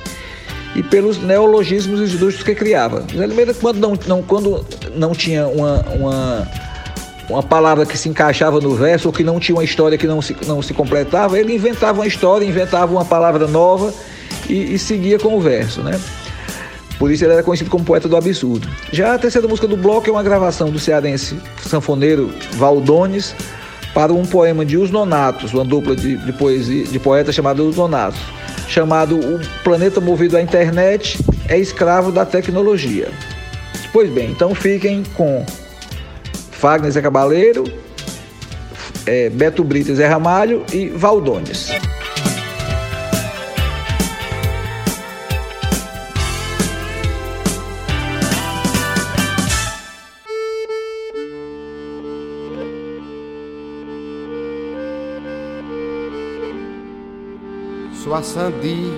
[0.75, 3.03] e pelos neologismos ilustres que criava.
[3.15, 4.65] Zé Limeira, quando não, não, quando
[4.95, 6.47] não tinha uma, uma,
[7.29, 10.21] uma palavra que se encaixava no verso ou que não tinha uma história que não
[10.21, 13.93] se, não se completava, ele inventava uma história, inventava uma palavra nova
[14.49, 15.99] e, e seguia com o verso, né?
[16.97, 18.67] Por isso ele era conhecido como poeta do absurdo.
[18.91, 23.33] Já a terceira música do bloco é uma gravação do cearense sanfoneiro Valdones
[23.93, 27.77] para um poema de Os Nonatos, uma dupla de, de, poesia, de poetas chamada Os
[27.77, 28.19] Nonatos
[28.69, 31.17] chamado O Planeta Movido à Internet
[31.47, 33.09] é Escravo da Tecnologia.
[33.91, 35.43] Pois bem, então fiquem com
[36.59, 37.63] Fagner Zé Cabaleiro,
[39.05, 41.71] é, Beto Brito Zé Ramalho e Valdones.
[58.03, 58.91] Soixante-dix,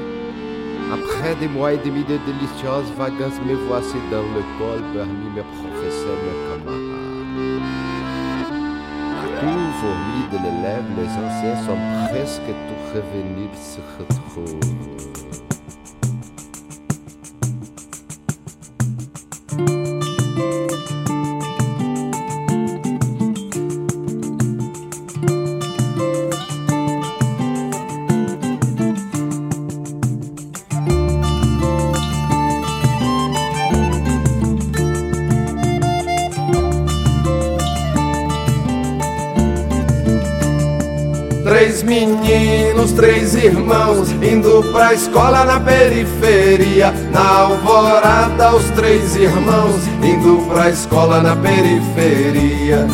[0.91, 6.17] après des mois et demi de délicieuses vacances, me voici dans l'école parmi mes professeurs,
[6.25, 6.80] mes camarades.
[9.41, 11.77] Cour fourmille de l'élève, les anciens sont
[12.09, 14.80] presque tous revenus, se retrouvent.
[42.41, 46.91] Meninos, três irmãos, indo pra escola na periferia.
[47.11, 52.87] Na alvorada, os três irmãos, indo pra escola na periferia.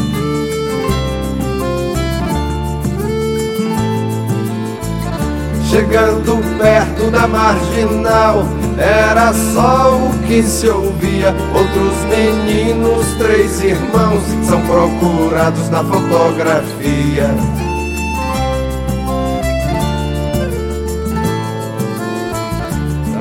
[5.70, 8.46] Chegando perto da marginal,
[8.78, 11.36] era só o que se ouvia.
[11.54, 17.77] Outros meninos, três irmãos, são procurados na fotografia.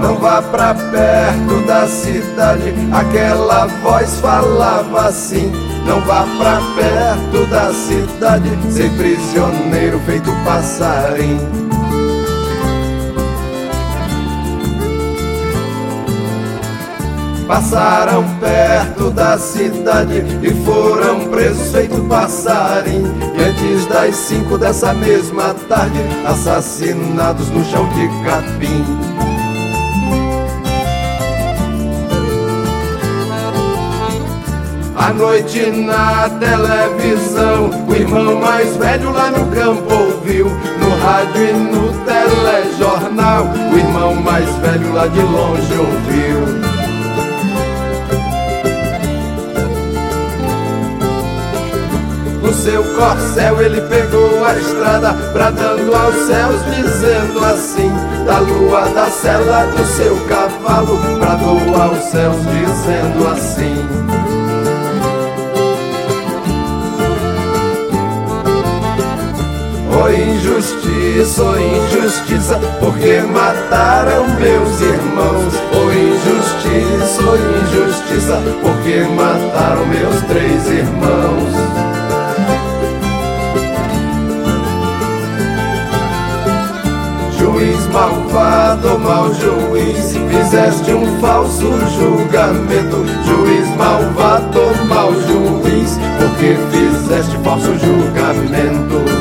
[0.01, 5.51] Não vá pra perto da cidade, aquela voz falava assim.
[5.87, 11.67] Não vá pra perto da cidade, ser prisioneiro feito passarinho.
[17.47, 23.15] Passaram perto da cidade e foram presos feito passarinho.
[23.37, 28.85] E antes das cinco dessa mesma tarde, assassinados no chão de capim.
[35.07, 40.47] À noite na televisão, o irmão mais velho lá no campo ouviu.
[40.81, 46.41] No rádio e no telejornal, o irmão mais velho lá de longe ouviu.
[52.43, 57.93] No seu corcel ele pegou a estrada, bradando aos céus, dizendo assim:
[58.27, 64.46] Da lua da cela do seu cavalo, bradou aos céus, dizendo assim.
[70.11, 75.55] Injustiça, oh injustiça, porque mataram meus irmãos.
[75.73, 81.87] Oh injustiça, oh injustiça, porque mataram meus três irmãos.
[87.57, 93.05] juiz malvado, mau juiz, fizeste um falso julgamento.
[93.25, 99.16] Juiz malvado, mau juiz, porque fizeste falso julgamento.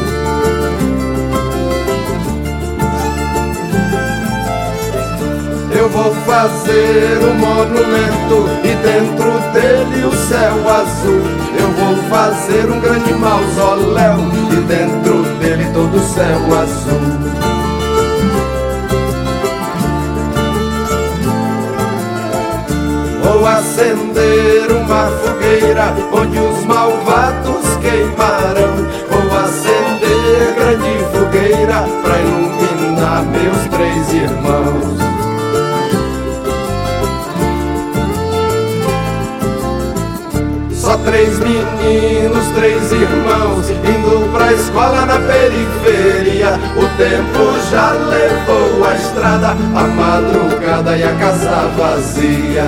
[5.86, 11.21] Eu vou fazer um monumento e dentro dele o céu azul.
[11.59, 14.17] Eu vou fazer um grande mausoléu
[14.51, 17.01] e dentro dele todo o céu azul.
[23.21, 28.73] Vou acender uma fogueira onde os malvados queimarão.
[29.11, 35.14] Vou acender grande fogueira para iluminar meus três irmãos.
[41.06, 46.60] Três meninos, três irmãos, indo pra escola na periferia.
[46.76, 52.66] O tempo já levou a estrada, a madrugada e a casa vazia.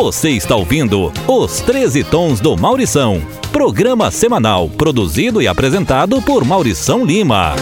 [0.00, 3.20] Você está ouvindo Os 13 Tons do Maurição,
[3.50, 7.56] programa semanal produzido e apresentado por Maurição Lima.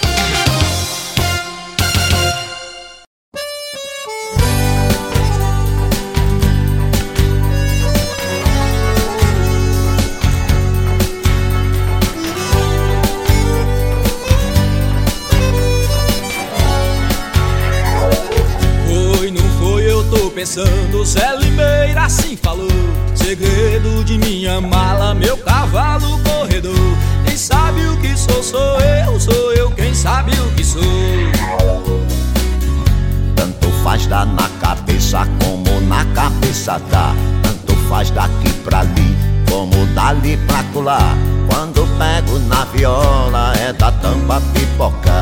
[44.77, 45.16] Tampa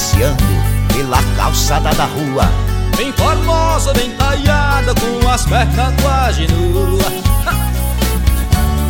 [0.00, 0.44] passeando
[0.94, 2.50] pela calçada da rua.
[2.96, 7.12] Bem formosa, bem talhada, com as pernas quase nuas.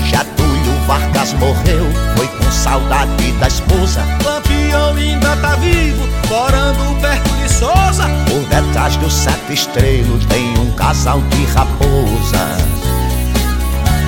[0.05, 1.85] Getúlio Vargas morreu,
[2.17, 4.05] foi com saudade da esposa.
[4.25, 8.05] Lampião ainda tá vivo, morando perto de Souza.
[8.29, 12.63] Por detrás do sete estrelo tem um casal de raposas.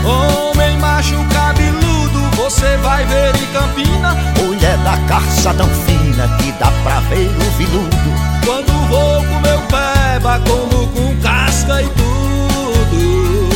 [0.04, 4.16] Homem macho cabeludo, você vai ver em Campina.
[4.40, 5.68] Mulher da carça tão
[6.12, 7.96] que dá pra ver o viludo.
[8.44, 13.48] Quando vou com meu peba, como com casca e tudo.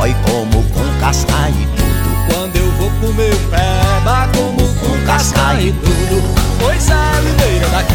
[0.00, 2.34] Oi como com casca e tudo.
[2.34, 6.22] Quando eu vou com meu peba, como com casca e tudo.
[6.58, 7.94] Pois é, Limeira daqui,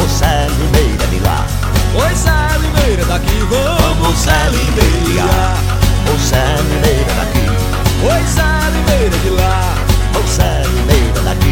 [0.00, 1.44] Ô Zé Limeira de lá.
[1.92, 5.54] pois é, Limeira daqui, vamos, Zé Limeira.
[6.06, 7.38] Ô Zé Limeira daqui.
[8.00, 8.58] Pois é,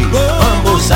[0.07, 0.93] contigo ambos se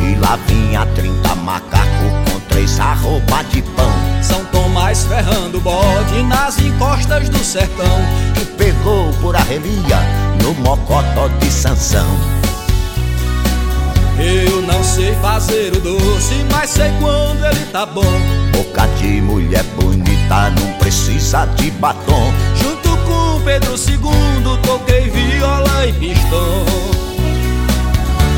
[0.00, 1.86] E Lá vinha 30 macaco
[2.30, 3.92] com três arroba de pão.
[4.22, 7.98] São Tomás ferrando bode nas encostas do sertão.
[8.34, 10.00] Que pegou por arrelia
[10.42, 12.37] no mocotó de Sansão.
[14.20, 18.02] Eu não sei fazer o doce, mas sei quando ele tá bom.
[18.52, 22.32] Boca de mulher bonita não precisa de batom.
[22.56, 26.64] Junto com Pedro II, toquei viola e pistão.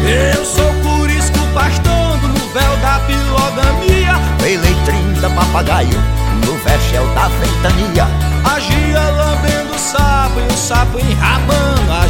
[0.06, 4.14] Eu sou curisco pastando no véu da pilogamia.
[4.38, 5.98] Peletrim da papagaio
[6.44, 8.06] no vergel da ventania.
[8.44, 12.06] Agia lambendo o sapo e o sapo enrabando a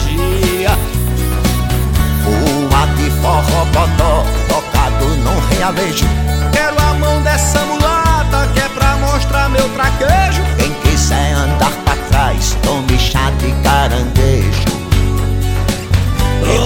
[2.26, 6.06] Uma de forró bodó, tocado num realejo.
[6.52, 10.42] Quero a mão dessa mulata que é pra mostrar meu traquejo.
[10.58, 14.70] Quem quiser andar pra trás, tome chá de caranguejo.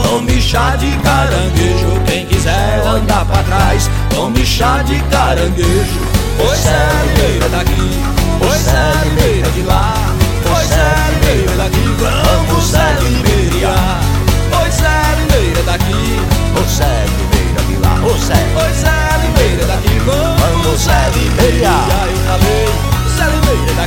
[0.02, 6.01] Tome chá de caranguejo, quem quiser andar pra trás, tome chá de caranguejo.
[6.39, 7.90] Pois é limeira daqui,
[8.39, 9.94] pois é limeira de lá,
[10.43, 14.23] pois é limeira daqui, vamos é limeira.
[16.55, 19.98] Pois é limeira daqui, pois é limeira de lá, pois é, pois é limeira daqui,
[19.98, 21.68] vamos é limeira.
[22.09, 22.66] Eu falei,
[23.02, 23.84] pois é limeira daqui,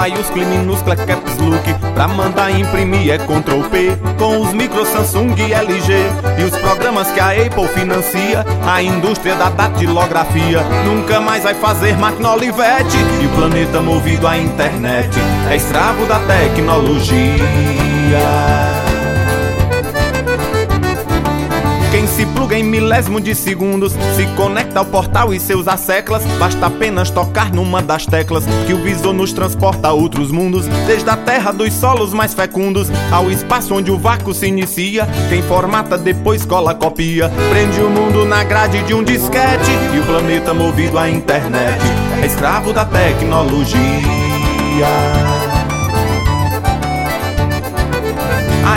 [0.00, 1.62] maiúsculo e minúscula caps look.
[1.92, 5.92] Pra mandar imprimir é Ctrl P Com os micros Samsung e LG
[6.38, 10.62] E os programas que a Apple financia A indústria da datilografia.
[10.86, 15.10] Nunca mais vai fazer máquina Olivetti E o planeta movido à internet
[15.50, 17.10] É escravo da tecnologia
[22.50, 26.24] pluga em milésimo de segundos se conecta ao portal e seus asseclas.
[26.38, 30.66] Basta apenas tocar numa das teclas que o visor nos transporta a outros mundos.
[30.86, 35.06] Desde a terra dos solos mais fecundos ao espaço onde o vácuo se inicia.
[35.28, 37.30] Quem formata depois cola copia.
[37.50, 41.80] Prende o mundo na grade de um disquete e o planeta movido à internet.
[42.20, 43.78] É escravo da tecnologia.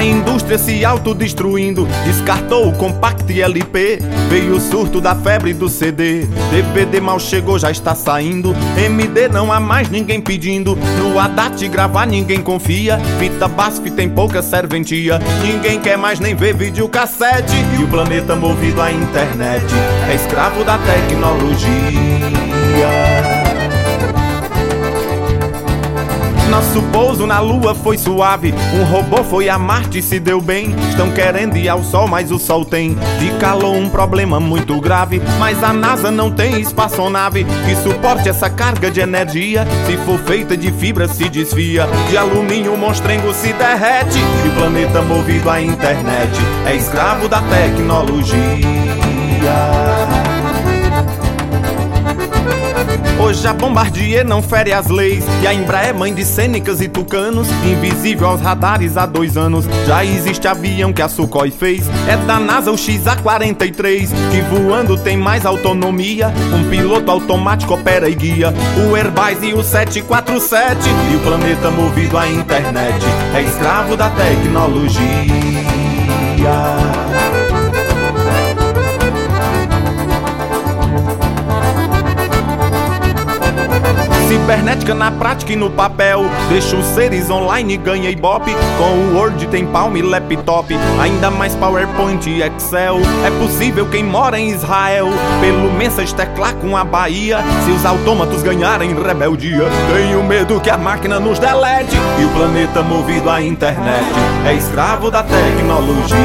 [0.03, 3.99] A indústria se autodestruindo, descartou o compact LP.
[4.29, 6.25] Veio o surto da febre do CD.
[6.51, 8.53] DVD mal chegou, já está saindo.
[8.77, 10.77] MD não há mais ninguém pedindo.
[10.99, 12.99] No ADAT gravar ninguém confia.
[13.17, 15.19] Fita BASF tem pouca serventia.
[15.41, 17.55] Ninguém quer mais nem ver videocassete.
[17.79, 19.63] E o planeta movido à internet
[20.11, 21.63] é escravo da tecnologia.
[26.53, 28.53] Nosso pouso na lua foi suave.
[28.75, 30.69] Um robô foi a Marte e se deu bem.
[30.87, 35.19] Estão querendo ir ao sol, mas o sol tem de calor um problema muito grave.
[35.39, 39.65] Mas a NASA não tem espaçonave que suporte essa carga de energia.
[39.87, 41.87] Se for feita de fibra, se desvia.
[42.11, 44.19] De alumínio, o monstrengo se derrete.
[44.45, 48.37] E o planeta movido à internet é escravo da tecnologia.
[53.23, 55.23] Hoje a Bombardier não fere as leis.
[55.41, 57.47] E a Embraer é mãe de cênicas e tucanos.
[57.63, 59.63] Invisível aos radares há dois anos.
[59.87, 61.87] Já existe avião que a Sukhoi fez.
[62.05, 66.33] É da NASA o XA-43 Que voando tem mais autonomia.
[66.53, 68.53] Um piloto automático opera e guia.
[68.85, 70.81] O Airbus e o 747
[71.13, 73.05] E o planeta movido à internet.
[73.33, 74.99] É escravo da tecnologia
[84.33, 86.25] Cibernética na prática e no papel.
[86.49, 88.51] Deixa os seres online, ganha ibope.
[88.79, 90.75] Com o Word tem Palm e laptop.
[90.99, 92.97] Ainda mais PowerPoint e Excel.
[93.23, 95.09] É possível quem mora em Israel.
[95.39, 97.43] Pelo Message teclar com a Bahia.
[97.63, 101.95] Se os autômatos ganharem rebeldia Tenho medo que a máquina nos delete.
[102.19, 104.03] E o planeta movido à internet
[104.47, 106.17] É escravo da tecnologia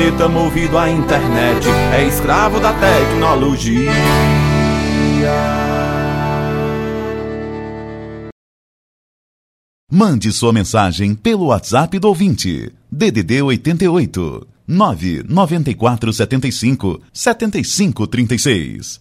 [0.00, 3.92] planeta movido à internet, é escravo da tecnologia.
[9.92, 12.72] Mande sua mensagem pelo WhatsApp do ouvinte.
[12.90, 19.00] DDD 88 994 75 75 36.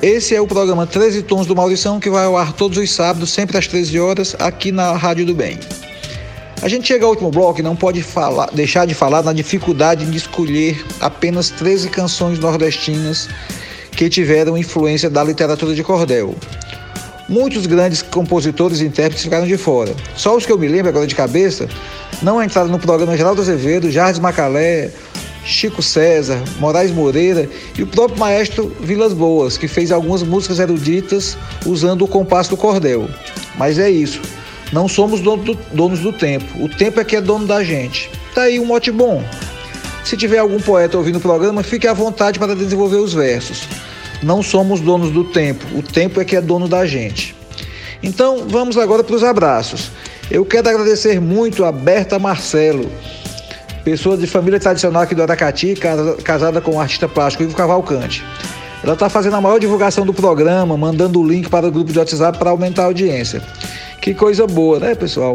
[0.00, 3.28] Esse é o programa 13 Tons do Maurição que vai ao ar todos os sábados,
[3.28, 5.58] sempre às 13 horas, aqui na Rádio do Bem.
[6.60, 10.04] A gente chega ao último bloco e não pode falar, deixar de falar na dificuldade
[10.04, 13.28] de escolher apenas 13 canções nordestinas
[13.92, 16.34] que tiveram influência da literatura de cordel.
[17.28, 19.94] Muitos grandes compositores e intérpretes ficaram de fora.
[20.16, 21.68] Só os que eu me lembro agora de cabeça
[22.22, 24.90] não entraram no programa Geraldo Azevedo, Jardim Macalé,
[25.44, 31.38] Chico César, Moraes Moreira e o próprio maestro Vilas Boas, que fez algumas músicas eruditas
[31.64, 33.08] usando o compasso do cordel.
[33.56, 34.20] Mas é isso.
[34.72, 36.62] Não somos donos do, donos do tempo.
[36.62, 38.10] O tempo é que é dono da gente.
[38.34, 39.24] Tá aí um mote bom.
[40.04, 43.68] Se tiver algum poeta ouvindo o programa, fique à vontade para desenvolver os versos.
[44.22, 45.64] Não somos donos do tempo.
[45.76, 47.34] O tempo é que é dono da gente.
[48.02, 49.90] Então, vamos agora para os abraços.
[50.30, 52.90] Eu quero agradecer muito a Berta Marcelo,
[53.82, 55.74] pessoa de família tradicional aqui do Aracati,
[56.22, 58.22] casada com o artista plástico Ivo Cavalcante.
[58.82, 61.98] Ela está fazendo a maior divulgação do programa, mandando o link para o grupo de
[61.98, 63.42] WhatsApp para aumentar a audiência.
[64.00, 65.34] Que coisa boa, né, pessoal?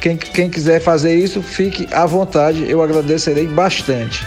[0.00, 4.26] Quem, quem quiser fazer isso, fique à vontade, eu agradecerei bastante.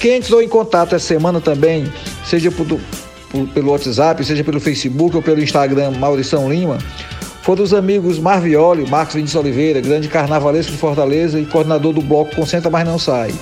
[0.00, 1.92] Quem entrou em contato essa semana também,
[2.24, 6.78] seja por, por, pelo WhatsApp, seja pelo Facebook ou pelo Instagram Maurição Lima,
[7.42, 12.34] foram os amigos Marvioli, Marcos Vinícius Oliveira, grande carnavalesco de Fortaleza e coordenador do bloco
[12.34, 13.34] Concentra Mas Não Sai.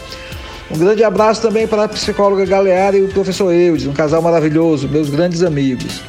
[0.70, 4.88] Um grande abraço também para a psicóloga Galeara e o professor Eudes, um casal maravilhoso,
[4.88, 6.02] meus grandes amigos.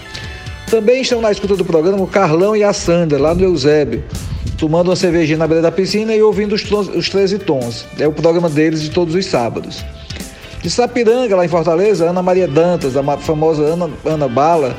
[0.70, 4.04] Também estão na escuta do programa o Carlão e a Sandra, lá no Eusébio,
[4.56, 7.86] tomando uma cervejinha na beira da piscina e ouvindo os, os 13 tons.
[7.98, 9.84] É o programa deles de todos os sábados.
[10.62, 14.78] De Sapiranga, lá em Fortaleza, Ana Maria Dantas, a famosa Ana, Ana Bala,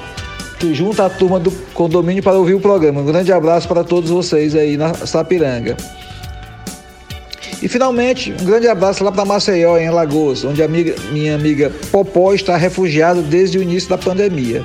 [0.61, 3.01] que junta a turma do condomínio para ouvir o programa.
[3.01, 5.77] Um grande abraço para todos vocês aí na Sapiranga.
[7.61, 12.33] E finalmente, um grande abraço lá para Maceió, em Alagoas, onde a minha amiga Popó
[12.33, 14.65] está refugiada desde o início da pandemia.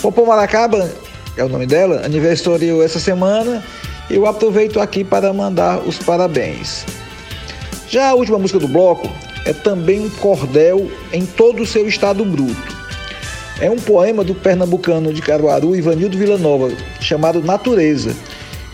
[0.00, 0.90] Popó Maracaba,
[1.36, 3.62] é o nome dela, aniversariou essa semana.
[4.10, 6.84] Eu aproveito aqui para mandar os parabéns.
[7.88, 9.10] Já a última música do bloco
[9.44, 12.76] é também um cordel em todo o seu estado bruto.
[13.60, 16.70] É um poema do pernambucano de Caruaru, Ivanildo Villanova,
[17.00, 18.14] chamado Natureza,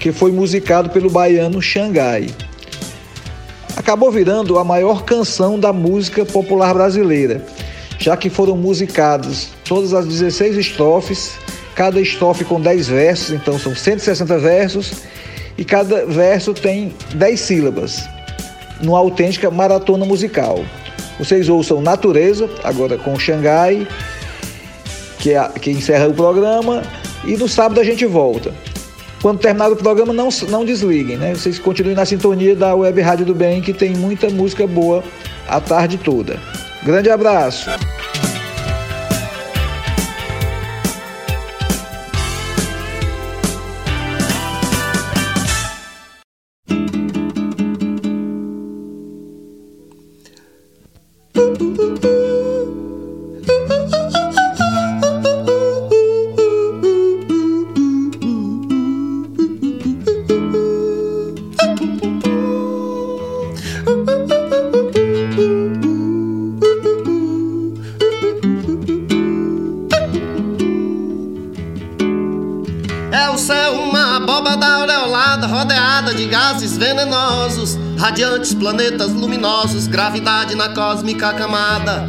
[0.00, 2.26] que foi musicado pelo baiano Xangai.
[3.76, 7.44] Acabou virando a maior canção da música popular brasileira,
[7.98, 11.38] já que foram musicadas todas as 16 estrofes,
[11.74, 14.92] cada estrofe com 10 versos, então são 160 versos,
[15.56, 18.06] e cada verso tem 10 sílabas
[18.82, 20.62] numa autêntica maratona musical.
[21.18, 23.88] Vocês ouçam Natureza, agora com Xangai,
[25.18, 26.82] que, é, que encerra o programa,
[27.24, 28.52] e no sábado a gente volta.
[29.22, 31.34] Quando terminar o programa, não, não desliguem, né?
[31.34, 35.02] Vocês continuem na sintonia da Web Rádio do Bem, que tem muita música boa
[35.48, 36.38] a tarde toda.
[36.84, 37.70] Grande abraço!
[78.62, 82.08] Planetas luminosos, gravidade na cósmica camada.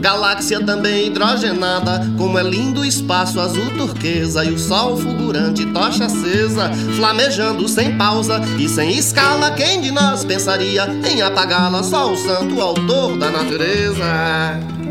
[0.00, 6.06] Galáxia também hidrogenada, como é lindo o espaço azul turquesa e o sol fulgurante, tocha
[6.06, 9.52] acesa, flamejando sem pausa e sem escala.
[9.52, 11.84] Quem de nós pensaria em apagá-la?
[11.84, 14.81] Só o santo autor da natureza.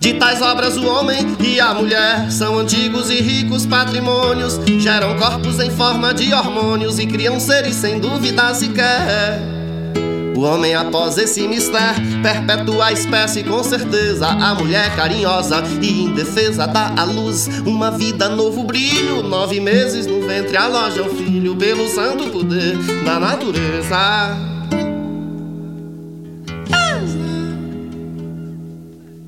[0.00, 5.58] De tais obras, o homem e a mulher são antigos e ricos patrimônios, geram corpos
[5.58, 9.40] em forma de hormônios e criam seres sem dúvida sequer.
[10.36, 14.28] O homem, após esse mistério, perpetua a espécie com certeza.
[14.28, 19.24] A mulher carinhosa e indefesa dá à luz uma vida, novo brilho.
[19.24, 24.47] Nove meses no ventre aloja o filho pelo santo poder da natureza.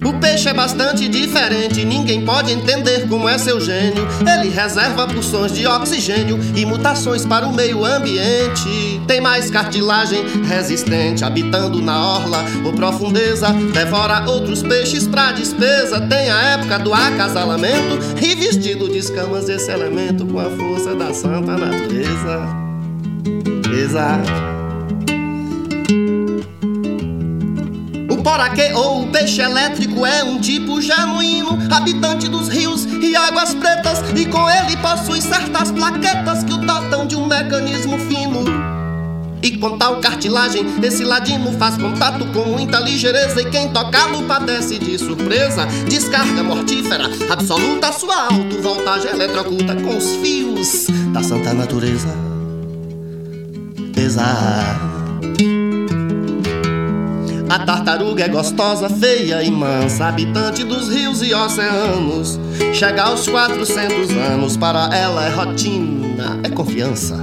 [0.02, 4.08] O peixe é bastante diferente, ninguém pode entender como é seu gênio.
[4.20, 9.00] Ele reserva porções de oxigênio e mutações para o meio ambiente.
[9.06, 13.48] Tem mais cartilagem resistente, habitando na orla ou profundeza.
[13.74, 16.00] Devora outros peixes pra despesa.
[16.00, 21.12] Tem a época do acasalamento e vestido de escamas esse elemento com a força da
[21.12, 22.40] santa natureza.
[23.70, 24.59] Exato.
[28.30, 33.52] O poraquê ou o peixe elétrico é um tipo genuíno, habitante dos rios e águas
[33.54, 38.44] pretas, e com ele possui certas plaquetas que o dotam de um mecanismo fino.
[39.42, 43.42] E com tal cartilagem, esse ladino faz contato com muita ligeireza.
[43.42, 45.66] E quem tocá-lo padece de surpresa.
[45.88, 52.14] Descarga mortífera, absoluta sua alto-voltagem eletrocuta com os fios da santa natureza.
[53.96, 55.59] Exato.
[57.50, 62.38] A tartaruga é gostosa, feia e mansa, habitante dos rios e oceanos.
[62.72, 67.16] Chega aos 400 anos, para ela é rotina, é confiança.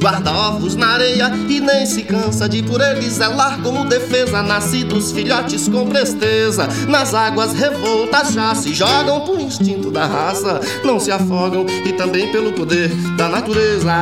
[0.00, 4.44] Guarda ovos na areia e nem se cansa de por eles zelar como defesa.
[4.44, 10.60] Nascidos filhotes com presteza, nas águas revoltas já se jogam por instinto da raça.
[10.84, 13.92] Não se afogam e também pelo poder da natureza.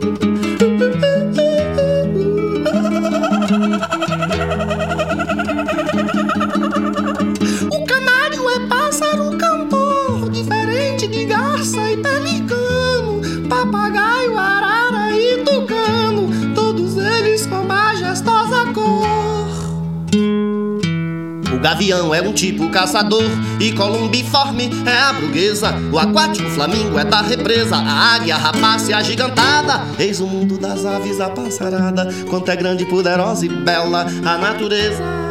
[21.66, 23.24] gavião é um tipo caçador
[23.58, 25.74] e columbiforme é a bruguesa.
[25.92, 29.82] O aquático flamingo é da represa, a águia, rapaz e a gigantada.
[29.98, 35.25] Eis o mundo das aves, a passarada, quanto é grande, poderosa e bela a natureza.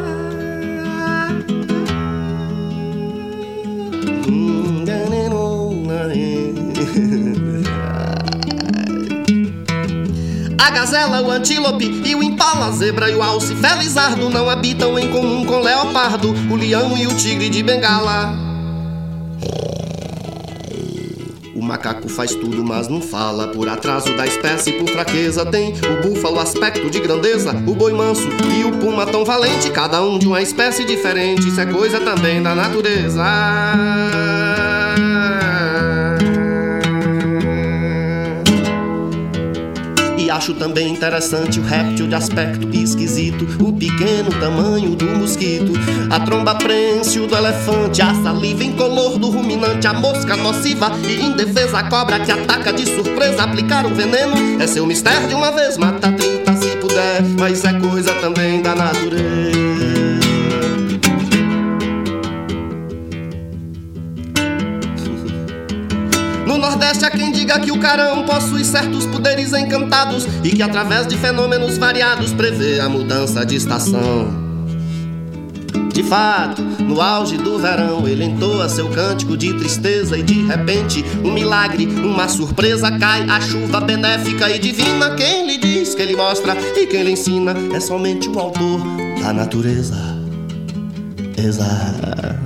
[10.58, 14.98] A gazela, o antílope e o impala, a zebra e o alce felizardo não habitam
[14.98, 18.34] em comum com o leopardo, o leão e o tigre de bengala.
[21.56, 23.48] O macaco faz tudo, mas não fala.
[23.48, 28.28] Por atraso da espécie, por fraqueza, tem o búfalo aspecto de grandeza, o boi manso
[28.58, 31.48] e o puma tão valente, cada um de uma espécie diferente.
[31.48, 33.24] Isso é coisa também da natureza.
[40.46, 41.60] Acho também interessante.
[41.60, 45.74] O réptil de aspecto esquisito, o pequeno tamanho do mosquito,
[46.12, 51.80] a tromba prênsil do elefante, a saliva incolor do ruminante, a mosca nociva e indefesa,
[51.80, 55.78] a cobra que ataca de surpresa, aplicar o veneno é seu mistério de uma vez,
[55.78, 59.45] mata 30 se puder, mas é coisa também da natureza.
[67.04, 71.78] Há quem diga que o carão possui certos poderes encantados e que através de fenômenos
[71.78, 74.46] variados prevê a mudança de estação.
[75.94, 81.06] De fato, no auge do verão, ele entoa seu cântico de tristeza e de repente,
[81.24, 85.16] um milagre, uma surpresa cai, a chuva benéfica e divina.
[85.16, 88.82] Quem lhe diz que ele mostra e quem lhe ensina é somente o autor
[89.22, 89.96] da natureza.
[91.38, 92.45] Exato.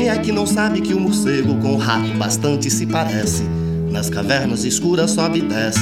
[0.00, 3.42] Quem é que não sabe que o morcego com o rato bastante se parece?
[3.90, 5.80] Nas cavernas escuras sobe e desce,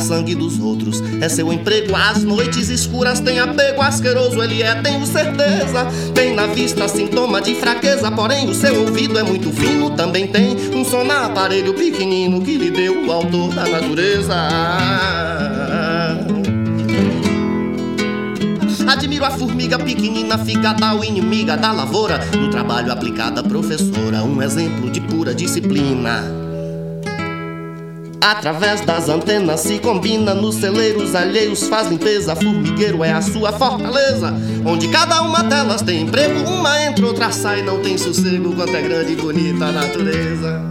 [0.00, 1.02] sangue dos outros.
[1.20, 5.88] É seu emprego, às noites escuras tem apego asqueroso, ele é, tenho certeza.
[6.14, 9.90] Tem na vista sintoma de fraqueza, porém o seu ouvido é muito fino.
[9.96, 14.36] Também tem um som na aparelho pequenino que lhe deu o autor da natureza.
[19.00, 22.18] Admiro a formiga pequenina, figada o inimiga da lavoura.
[22.36, 26.22] No trabalho aplicada, professora, um exemplo de pura disciplina.
[28.20, 32.36] Através das antenas se combina nos celeiros alheios, faz limpeza.
[32.36, 34.34] Formigueiro é a sua fortaleza,
[34.66, 36.46] onde cada uma delas tem emprego.
[36.46, 38.54] Uma entra, outra sai, não tem sossego.
[38.54, 40.69] Quanto é grande e bonita a natureza.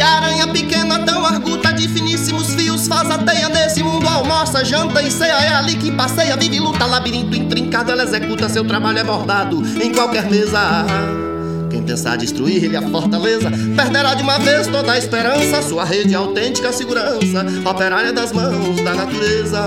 [0.00, 5.10] Aranha pequena, tão arguta de finíssimos fios, faz a teia desse mundo, almoça, janta e
[5.10, 5.32] ceia.
[5.32, 7.92] É ali que passeia, vive, luta, labirinto intrincado.
[7.92, 10.84] Ela executa, seu trabalho é bordado em qualquer mesa.
[11.70, 16.16] Quem pensar destruir-lhe a fortaleza Perderá de uma vez toda a esperança Sua rede é
[16.16, 19.60] autêntica segurança Operária das mãos da natureza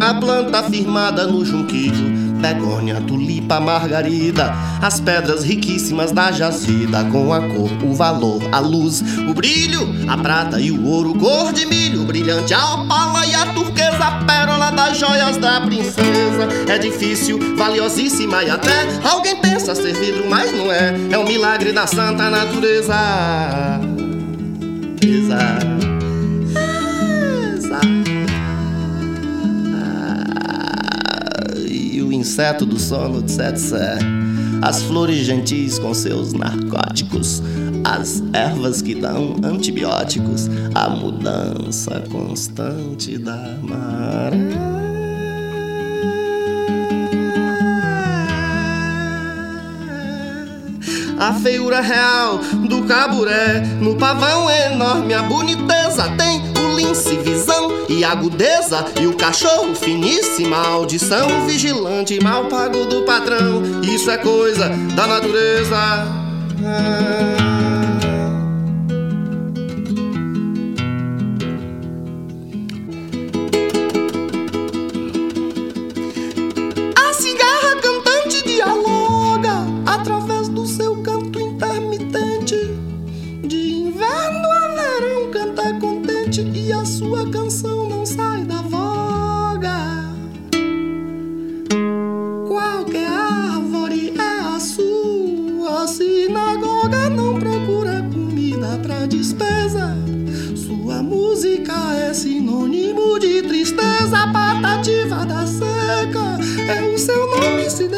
[0.00, 7.40] A planta firmada no junquilho begônia, tulipa, margarida, as pedras riquíssimas da jazida, com a
[7.40, 12.04] cor, o valor, a luz, o brilho, a prata e o ouro, cor de milho,
[12.04, 16.48] brilhante, a opala e a turquesa, a pérola das joias da princesa.
[16.68, 20.94] É difícil, valiosíssima e até alguém pensa ser vidro, mas não é.
[21.10, 22.94] É um milagre da santa natureza.
[25.02, 25.76] Exato.
[32.16, 34.00] Inseto do sono, etc.
[34.62, 37.42] As flores gentis com seus narcóticos,
[37.84, 44.76] as ervas que dão antibióticos, a mudança constante da maré.
[51.18, 52.38] a feiura real
[52.68, 53.60] do caburé.
[53.80, 56.45] No pavão enorme a boniteza tem
[57.22, 58.84] visão e agudeza.
[59.00, 63.62] E o cachorro finíssima audição, vigilante mal pago do patrão.
[63.82, 65.76] Isso é coisa da natureza.
[66.64, 67.55] Ah.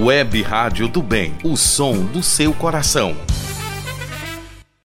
[0.00, 3.16] Web Rádio do Bem, o som do seu coração.